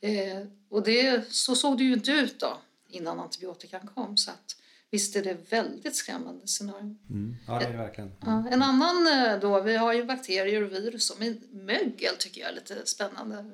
[0.00, 4.16] Eh, och det, så såg det ju inte ut då innan antibiotikan kom.
[4.16, 4.56] Så att
[4.94, 6.96] Visst är det väldigt skrämmande scenario.
[7.10, 7.36] Mm.
[7.46, 8.12] Ja, det är det verkligen.
[8.20, 12.50] Ja, en annan eh, då, vi har ju bakterier och virus, men mögel tycker jag
[12.50, 13.44] är lite spännande.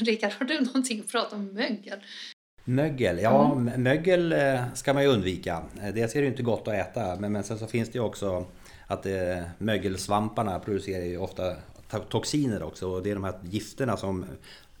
[0.00, 1.98] Rickard, har du någonting att prata om mögel?
[2.64, 5.62] Mögel, ja mögel eh, ska man ju undvika.
[5.82, 7.98] Eh, Dels är det ju inte gott att äta men, men sen så finns det
[7.98, 8.46] ju också
[8.86, 9.12] att eh,
[9.58, 11.56] mögelsvamparna producerar ju ofta
[11.90, 14.24] to- toxiner också och det är de här gifterna som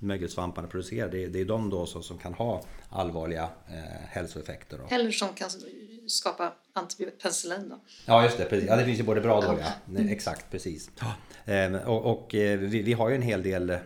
[0.00, 1.08] mögelsvamparna producerar.
[1.08, 3.74] Det, är- det är de då som, som kan ha allvarliga eh,
[4.08, 4.78] hälsoeffekter.
[4.78, 4.94] Då.
[4.94, 5.48] Eller som kan
[6.06, 7.80] skapa antipenicillin då.
[8.06, 8.68] Ja just det, precis.
[8.68, 9.72] Ja, det finns ju både bra och dåliga.
[9.84, 10.90] Nej, Exakt, precis.
[11.44, 13.78] Ehm, Och, och eh, vi, vi har ju en hel del eh,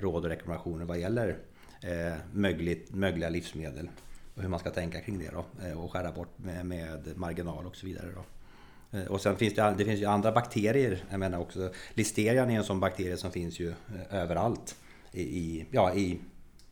[0.00, 1.36] råd och rekommendationer vad gäller
[1.82, 3.90] eh, mögligt, mögliga livsmedel.
[4.34, 5.66] Och hur man ska tänka kring det då.
[5.66, 8.24] eh, Och skära bort med, med marginal och så vidare då.
[8.98, 11.04] Eh, Och sen finns det, det finns ju andra bakterier.
[11.10, 13.74] Jag menar också Listerian är en sån bakterie som finns ju
[14.10, 14.76] överallt
[15.12, 16.20] i, ja, i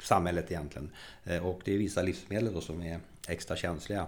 [0.03, 0.91] samhället egentligen.
[1.25, 4.07] Eh, och det är vissa livsmedel då som är extra känsliga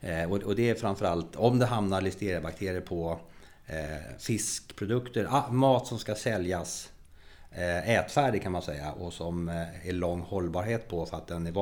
[0.00, 3.20] eh, och, det är framförallt om det hamnar listeriabakterier på
[3.66, 6.92] eh, fiskprodukter, ah, mat som ska säljas
[7.84, 11.52] ätfärdig kan man säga och som är lång hållbarhet på för att den är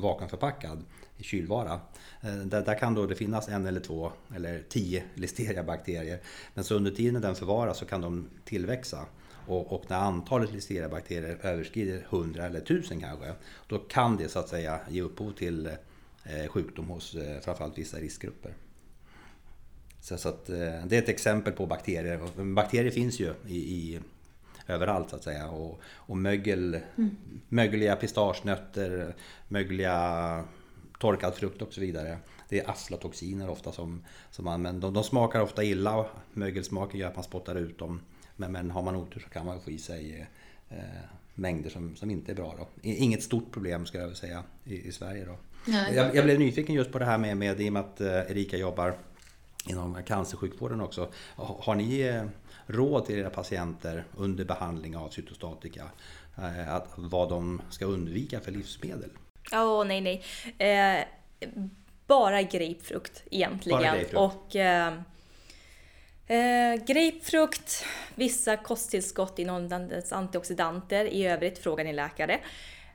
[0.00, 0.84] vakuumförpackad
[1.16, 1.80] i kylvara.
[2.20, 6.20] Där, där kan då det finnas en eller två eller tio listeriabakterier.
[6.54, 9.06] Men så under tiden den förvaras så kan de tillväxa.
[9.46, 13.32] Och, och när antalet listeriabakterier överskrider 100 eller 1000 kanske,
[13.66, 15.66] då kan det så att säga ge upphov till
[16.24, 18.54] eh, sjukdom hos eh, framförallt vissa riskgrupper.
[20.00, 22.44] Så, så att, eh, det är ett exempel på bakterier.
[22.54, 24.00] Bakterier finns ju i, i
[24.66, 25.48] överallt så att säga.
[25.48, 26.80] Och, och mögel,
[27.48, 29.14] mögliga pistagenötter,
[29.48, 30.44] mögliga
[30.98, 32.18] torkad frukt och så vidare.
[32.48, 34.80] Det är aflatoxiner ofta som, som används.
[34.80, 36.06] De, de smakar ofta illa.
[36.32, 38.00] Mögelsmaken gör att man spottar ut dem.
[38.36, 40.28] Men, men har man otur så kan man få i sig
[40.68, 40.78] eh,
[41.34, 42.54] mängder som, som inte är bra.
[42.58, 42.68] Då.
[42.82, 45.24] Inget stort problem ska jag väl säga i, i Sverige.
[45.24, 45.36] Då.
[45.66, 45.94] Nej.
[45.94, 48.08] Jag, jag blev nyfiken just på det här med, med i och med att eh,
[48.08, 48.94] Erika jobbar
[49.68, 51.08] inom cancersjukvården också.
[51.36, 52.24] Har, ni eh,
[52.66, 55.84] råd till era patienter under behandling av cytostatika?
[56.38, 59.10] Eh, att, vad de ska undvika för livsmedel?
[59.52, 60.22] Åh, nej, nej.
[60.58, 61.04] Eh,
[62.06, 63.78] bara grapefrukt egentligen.
[63.78, 64.14] Bara grapefrukt.
[64.14, 64.94] Och eh,
[66.26, 67.84] eh, grapefrukt,
[68.14, 71.04] vissa kosttillskott innehållande antioxidanter.
[71.04, 72.40] I övrigt frågar ni läkare.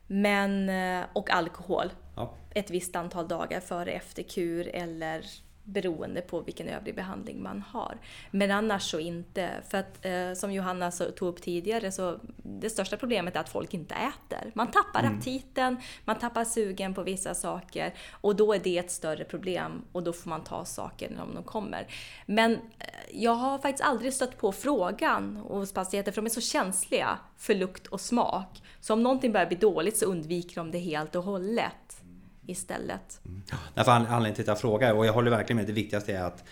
[0.07, 1.91] Men, eh, och alkohol.
[2.15, 2.33] Ja.
[2.53, 5.25] Ett visst antal dagar före efter kur eller
[5.69, 7.97] beroende på vilken övrig behandling man har.
[8.32, 9.49] Men annars så inte.
[9.69, 13.49] För att eh, som Johanna så tog upp tidigare så det största problemet är att
[13.49, 14.51] folk inte äter.
[14.53, 19.23] Man tappar aptiten, man tappar sugen på vissa saker och då är det ett större
[19.23, 21.88] problem och då får man ta saker när de kommer.
[22.25, 22.60] Men eh,
[23.12, 27.55] jag har faktiskt aldrig stött på frågan hos patienter för de är så känsliga för
[27.55, 28.62] lukt och smak.
[28.82, 31.98] Så om någonting börjar bli dåligt så undviker de det helt och hållet
[32.49, 33.21] istället.
[33.25, 33.41] Mm.
[33.73, 36.43] Därför anledningen till att jag frågar, och jag håller verkligen med, det viktigaste är att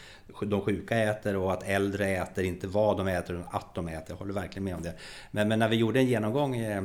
[0.41, 4.05] de sjuka äter och att äldre äter, inte vad de äter utan att de äter.
[4.07, 4.93] Jag håller verkligen med om det.
[5.31, 6.83] Men, men när vi gjorde en genomgång eh,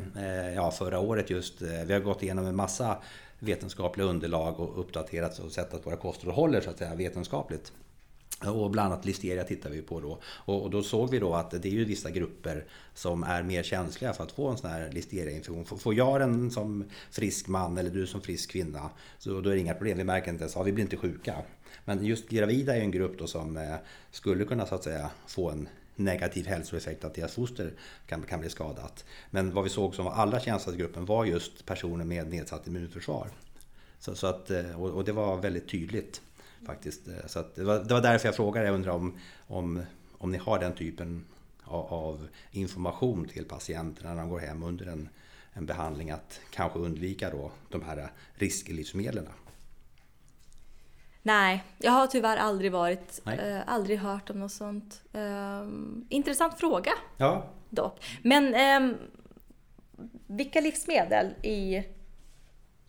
[0.54, 2.96] ja, förra året just, eh, vi har gått igenom en massa
[3.38, 7.72] vetenskapliga underlag och uppdaterat och sett att våra kostråd håller så att säga vetenskapligt.
[8.50, 10.18] Och bland annat listeria tittar vi på då.
[10.24, 14.12] Och då såg vi då att det är ju vissa grupper som är mer känsliga
[14.12, 15.64] för att få en sån här listeriainfektion.
[15.64, 19.60] Får- jag den som frisk man eller du som frisk kvinna så då är det
[19.60, 19.98] inga problem.
[19.98, 21.34] Vi märker inte ens, av, vi blir inte sjuka.
[21.84, 23.74] Men just gravida är en grupp då som eh,
[24.10, 27.72] skulle kunna så att säga få en negativ hälsoeffekt att deras foster
[28.06, 29.04] kan, kan bli skadat.
[29.30, 33.28] Men vad vi såg som var allra känsligaste gruppen var just personer med nedsatt immunförsvar.
[33.98, 36.20] Så, så att, eh, och, och det var väldigt tydligt
[36.66, 37.08] faktiskt.
[37.08, 38.66] Eh, Så att det, var, det var därför jag frågade.
[38.66, 39.82] Jag undrar om, om,
[40.18, 41.24] om ni har den typen
[41.64, 45.08] av, av information till patienterna när de går hem under en,
[45.52, 49.28] en behandling att kanske undvika då de här risklivsmedlen.
[51.22, 55.02] Nej, jag har tyvärr aldrig varit, eh, aldrig hört om något sånt.
[55.12, 58.04] Ehm, intressant fråga Ja, dock.
[58.22, 58.94] Men ehm,
[60.26, 61.84] vilka livsmedel i,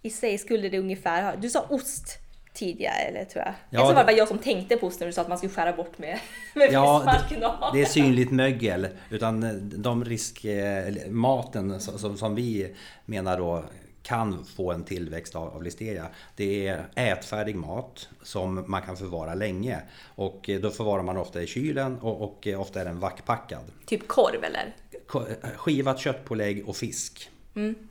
[0.01, 1.35] i sig skulle det ungefär ha?
[1.35, 2.19] Du sa ost
[2.53, 3.53] tidigare, eller tror jag?
[3.69, 5.53] Ja, var det det- bara jag som tänkte på när du sa att man skulle
[5.53, 6.19] skära bort med,
[6.55, 7.73] med Ja, marginal.
[7.73, 8.87] det är synligt mögel.
[9.09, 10.93] Utan de risk, eh,
[11.79, 13.63] som, som, vi menar då
[14.03, 16.07] kan få en tillväxt av, av listeria.
[16.35, 19.79] Det är ätfärdig mat som man kan förvara länge.
[20.15, 23.63] Och eh, då förvarar man ofta i kylen och, och eh, ofta är den vackpackad.
[23.85, 24.75] Typ korv eller?
[25.57, 27.29] Skivat köttpålägg och fisk.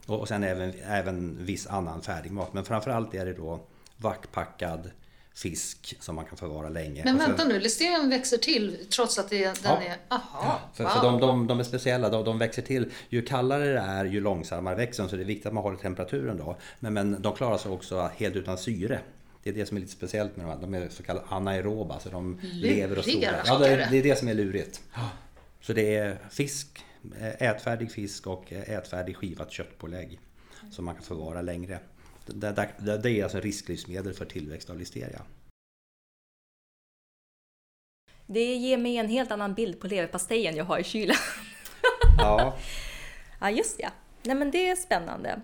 [0.06, 2.52] Och, och sen även, även viss annan färdigmat.
[2.54, 3.60] Men framförallt är det då
[4.02, 4.90] vackpackad
[5.34, 7.04] fisk som man kan förvara länge.
[7.04, 9.82] Men sen- vänta nu, listerian växer till trots att det, den Ja.
[9.82, 9.96] är...
[10.08, 10.90] Aha, För, wow.
[10.90, 12.90] för de, de, de är speciella, de, de växer till.
[13.08, 15.08] Ju kallare det är, ju långsammare växer de.
[15.08, 16.56] Så det är viktigt att man håller temperaturen då.
[16.80, 19.00] Men, men de klarar sig också helt utan syre.
[19.42, 20.60] Det är det som är lite speciellt med dem.
[20.60, 23.42] De är så kallade anaeroba, så de Luriga lever och solar.
[23.46, 24.82] Ja, det är, det är det som är lurigt.
[25.60, 26.84] Så det är fisk,
[27.38, 30.20] ätfärdig fisk och ätfärdig skivat köttpålägg
[30.70, 31.78] som man kan förvara längre.
[32.26, 35.22] Det, det, det är alltså risklivsmedel för tillväxt av listeria.
[38.26, 41.16] Det ger mig en helt annan bild på leverpastejen jag har i kylen.
[42.18, 42.56] Ja.
[43.40, 43.90] ja, just ja.
[44.22, 45.40] Nej men det är spännande.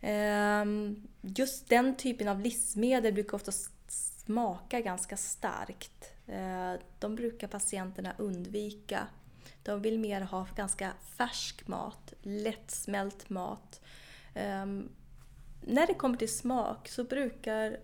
[0.00, 3.52] Ehm, just den typen av livsmedel brukar ofta
[3.88, 6.12] smaka ganska starkt.
[6.26, 9.06] Ehm, de brukar patienterna undvika.
[9.62, 13.80] De vill mer ha ganska färsk mat, lättsmält mat.
[15.66, 17.76] När det kommer till smak så brukar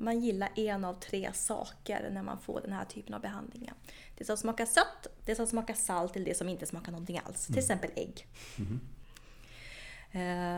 [0.00, 3.74] man gilla en av tre saker när man får den här typen av behandlingar.
[4.18, 7.48] Det som smakar sött, det som smakar salt eller det som inte smakar någonting alls.
[7.48, 7.54] Mm.
[7.54, 8.26] Till exempel ägg.
[8.58, 8.80] Mm.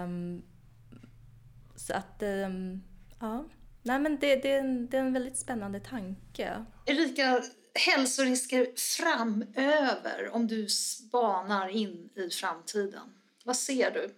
[0.05, 0.43] Um,
[1.77, 2.83] så att, um,
[3.21, 3.45] ja.
[3.83, 6.65] Nej men det, det, är en, det är en väldigt spännande tanke.
[6.87, 7.43] Erika,
[7.75, 13.15] hälsorisker framöver om du spanar in i framtiden?
[13.45, 14.15] Vad ser du?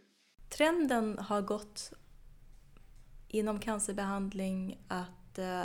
[0.48, 1.92] Trenden har gått
[3.34, 5.64] inom cancerbehandling att eh,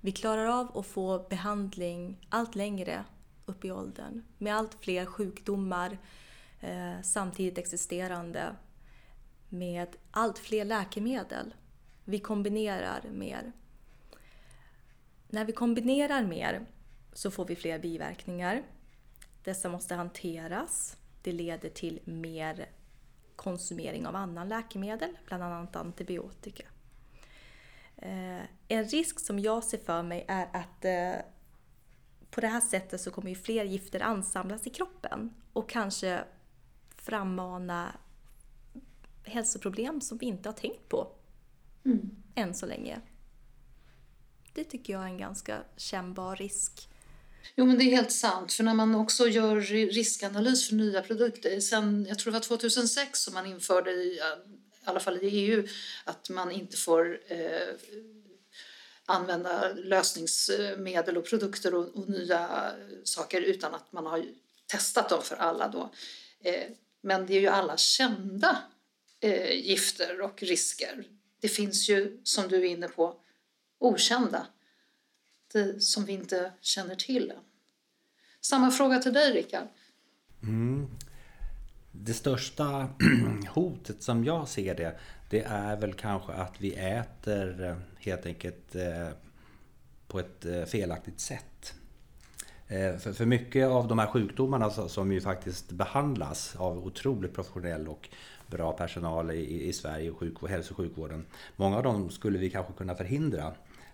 [0.00, 3.04] vi klarar av att få behandling allt längre
[3.46, 5.98] upp i åldern med allt fler sjukdomar
[6.60, 8.56] eh, samtidigt existerande
[9.48, 11.54] med allt fler läkemedel.
[12.04, 13.52] Vi kombinerar mer.
[15.28, 16.66] När vi kombinerar mer
[17.12, 18.62] så får vi fler biverkningar.
[19.44, 20.96] Dessa måste hanteras.
[21.22, 22.68] Det leder till mer
[23.40, 26.64] konsumering av annan läkemedel, bland annat antibiotika.
[27.96, 31.24] Eh, en risk som jag ser för mig är att eh,
[32.30, 36.24] på det här sättet så kommer ju fler gifter ansamlas i kroppen och kanske
[36.96, 37.96] frammana
[39.24, 41.12] hälsoproblem som vi inte har tänkt på
[41.84, 42.22] mm.
[42.34, 43.00] än så länge.
[44.52, 46.88] Det tycker jag är en ganska kännbar risk.
[47.54, 48.52] Jo, men det är helt sant.
[48.52, 49.60] För när man också gör
[49.90, 54.26] riskanalys för nya produkter, sen, jag tror det var 2006 som man införde, i, eh,
[54.26, 55.66] i alla fall i EU,
[56.04, 57.74] att man inte får eh,
[59.06, 62.72] använda lösningsmedel och produkter och, och, nya
[63.04, 64.24] saker utan att man har
[64.66, 65.90] testat dem för alla då.
[66.44, 66.64] Eh,
[67.00, 68.62] men det är ju alla kända
[69.20, 71.04] eh, gifter och risker.
[71.40, 73.16] Det finns ju, som du är inne på,
[73.78, 74.46] okända
[75.54, 77.36] Eh, som vi inte känner till än.
[78.40, 79.66] Samma fråga till dig, Rickard.
[80.42, 80.86] Mm.
[81.92, 82.88] Det största
[83.48, 84.98] hotet som jag ser det,
[85.30, 89.08] det är väl kanske att vi äter eh, helt enkelt eh,
[90.08, 91.74] på ett felaktigt sätt.
[93.00, 98.08] För, mycket av de här sjukdomarna som ju faktiskt behandlas av otroligt professionell och
[98.46, 101.26] bra personal i, Sverige och hälso och sjukvården.
[101.56, 103.52] Många av dem skulle vi kanske kunna förhindra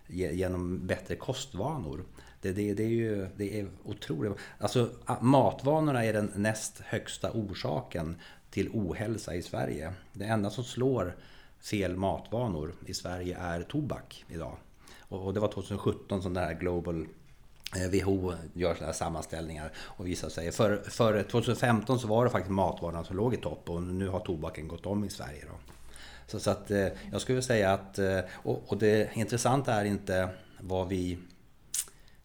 [0.09, 2.05] genom bättre kostvanor.
[2.41, 4.33] Det, det, det, är ju det är otroligt.
[4.59, 4.91] Alltså,
[5.21, 8.17] matvanorna är den näst högsta orsaken
[8.51, 9.93] till ohälsa i Sverige.
[10.13, 11.17] Det enda som slår
[11.61, 14.57] fel matvanor i Sverige är tobak idag.
[15.09, 17.07] Och, det var 2017 som det här Global
[17.77, 20.53] eh, WHO gör sådana här sammanställningar och visar sig.
[20.53, 24.21] För, för 2015 så var det faktiskt matvanorna som låg i topp och nu har
[24.21, 25.45] tobaken gått om i Sverige.
[25.51, 25.73] Då.
[26.27, 30.29] Så, så att eh, jag skulle säga att, eh, och, och det intressanta är inte
[30.61, 31.19] vad vi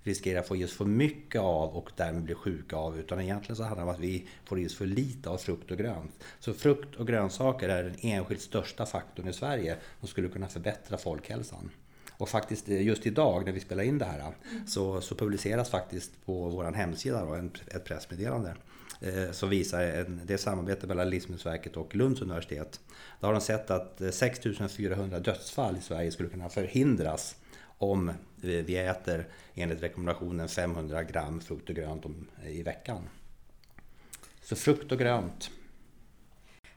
[0.04, 3.00] riskerar att få i oss för mycket av och därmed bli sjuka av.
[3.00, 5.72] Utan egentligen så handlar det om att vi får i oss för lite av frukt
[5.72, 6.24] och grönt.
[6.40, 10.98] Så frukt och grönsaker är den enskilt största faktorn i Sverige som skulle kunna förbättra
[10.98, 11.72] folkhälsan.
[12.12, 14.34] Och faktiskt eh, just idag när vi spelar in det här
[14.68, 18.56] så, så publiceras faktiskt på vår hemsida då, ett pressmeddelande
[19.02, 22.80] Eh, som visar en, det är samarbete mellan Livsmedelsverket och Lunds universitet.
[23.20, 27.36] Där har de sett att eh, 6400 dödsfall i Sverige skulle kunna förhindras
[27.78, 32.06] om vi äter enligt rekommendationen 500 gram frukt och grönt
[32.46, 33.10] i veckan.
[34.42, 35.52] Så frukt och grönt.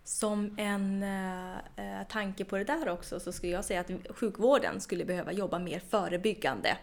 [0.05, 4.81] Som en eh, eh, tanke på det där också så skulle jag säga att sjukvården
[4.81, 6.77] skulle behöva jobba mer förebyggande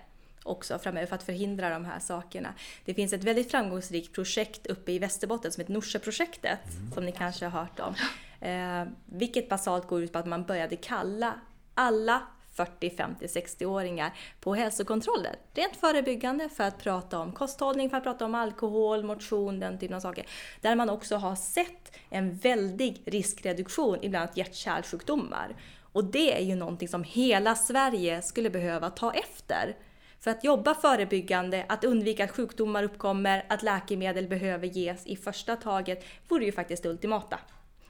[0.43, 2.53] också framöver för att förhindra de här sakerna.
[2.85, 6.91] Det finns ett väldigt framgångsrikt projekt uppe i Västerbotten som heter Norseprojektet mm.
[6.91, 7.95] som ni kanske har hört om.
[8.41, 11.33] Eh, vilket basalt går ut på att man började kalla
[11.73, 12.21] alla
[12.53, 15.35] 40, 50, 60-åringar på hälsokontroller.
[15.53, 19.95] Rent förebyggande för att prata om kosthållning, för att prata om alkohol, motion, den typen
[19.95, 20.25] av saker.
[20.61, 25.55] Där man också har sett en väldig riskreduktion i bland annat hjärt-kärlsjukdomar.
[25.93, 29.75] Och det är ju någonting som hela Sverige skulle behöva ta efter.
[30.21, 35.55] För att jobba förebyggande, att undvika att sjukdomar uppkommer, att läkemedel behöver ges i första
[35.55, 37.39] taget, vore ju faktiskt det ultimata.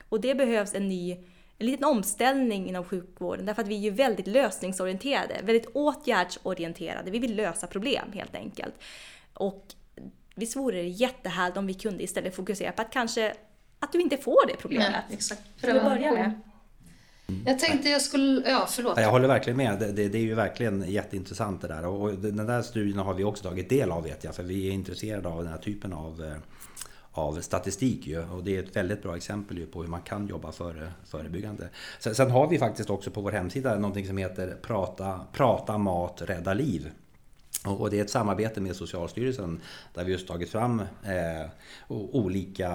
[0.10, 1.18] Och det behövs en ny
[1.62, 7.12] en liten omställning inom sjukvården därför att vi är ju väldigt lösningsorienterade, väldigt åtgärdsorienterade.
[7.12, 8.74] Vi vill lösa problem helt enkelt.
[9.34, 9.66] Och
[10.36, 13.34] visst vore det jättehärligt om vi kunde istället fokusera på att kanske
[13.80, 14.92] att du inte får det problemet.
[14.92, 15.42] Nej, exakt.
[15.62, 16.42] Till att börja med.
[17.46, 18.98] Jag tänkte jag skulle, ja förlåt.
[18.98, 19.80] Jag håller verkligen med.
[19.80, 21.86] Det, det, det, är ju verkligen jätteintressant det där.
[21.86, 24.36] Och den där studien har vi också tagit del av vet jag.
[24.36, 26.38] För vi är intresserade av den här typen av, eh,
[27.12, 28.24] av statistik ju.
[28.24, 31.70] Och det är ett väldigt bra exempel ju på hur man kan jobba före, förebyggande.
[32.00, 36.22] Sen, sen har vi faktiskt också på vår hemsida någonting som heter Prata, Prata mat,
[36.22, 36.92] rädda liv.
[37.66, 39.62] Och det är ett samarbete med Socialstyrelsen
[39.94, 41.50] där vi just tagit fram eh,
[41.88, 42.70] olika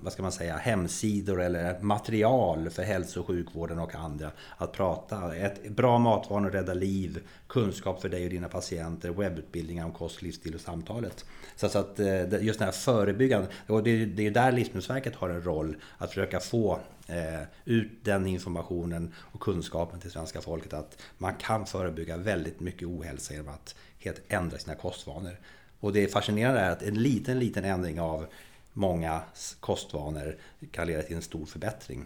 [0.00, 5.36] vad ska man säga, hemsidor eller material för hälso och sjukvården och andra att prata.
[5.36, 10.54] Ett bra matvanor räddar liv, kunskap för dig och dina patienter, webbutbildningar om kost, livsstil
[10.54, 11.24] och samtalet.
[11.56, 15.42] Så, att eh, just det här förebyggande, och det, det är där Livsmedelsverket har en
[15.42, 21.34] roll att försöka få eh, ut den informationen och kunskapen till svenska folket att man
[21.34, 23.74] kan förebygga väldigt mycket ohälsa genom att
[24.04, 25.40] helt ändra sina kostvanor.
[25.80, 28.26] Och det fascinerande är att en liten, liten ändring av
[28.72, 29.22] många
[29.60, 30.36] kostvanor
[30.70, 32.04] kan leda till en stor förbättring.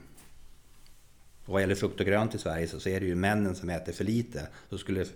[1.44, 3.92] Och vad gäller frukt och grönt i Sverige så är det ju männen som äter
[3.92, 4.48] för lite.
[4.70, 5.06] Så skulle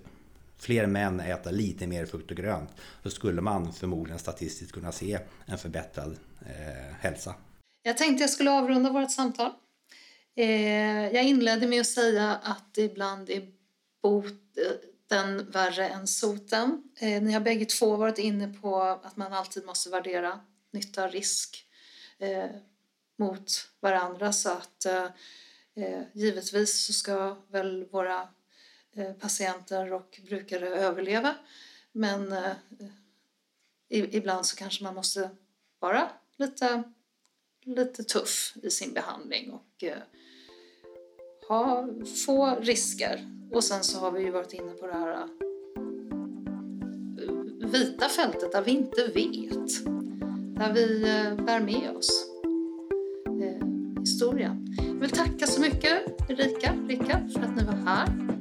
[0.58, 2.70] fler män äta lite mer frukt och grönt
[3.02, 7.34] så skulle man förmodligen statistiskt kunna se en förbättrad eh, hälsa.
[7.82, 9.50] Jag tänkte jag skulle avrunda vårt samtal.
[10.36, 13.42] Eh, jag inledde med att säga att ibland är
[14.02, 14.26] bot,
[15.12, 16.82] den värre än soten.
[16.96, 20.40] Eh, ni har bägge två varit inne på att man alltid måste värdera
[20.70, 21.66] nytta och risk
[22.18, 22.50] eh,
[23.18, 25.06] mot varandra så att eh,
[25.74, 28.28] eh givetvis så ska väl våra
[28.94, 31.34] eh, patienter och brukare överleva
[31.92, 32.56] men eh,
[33.88, 35.30] ibland så kanske man måste
[35.78, 36.82] vara lite,
[37.64, 40.02] lite tuff i sin behandling och eh,
[41.52, 41.88] ha
[42.26, 45.26] få risker och sen så har vi ju varit inne på det här äh,
[47.68, 49.84] vita fältet där vi inte vet.
[50.56, 52.26] Där vi äh, bär med oss
[53.42, 53.66] eh,
[54.00, 54.66] historien.
[54.78, 58.31] Jag vill tacka så mycket Erika, Rickard, för att ni var här.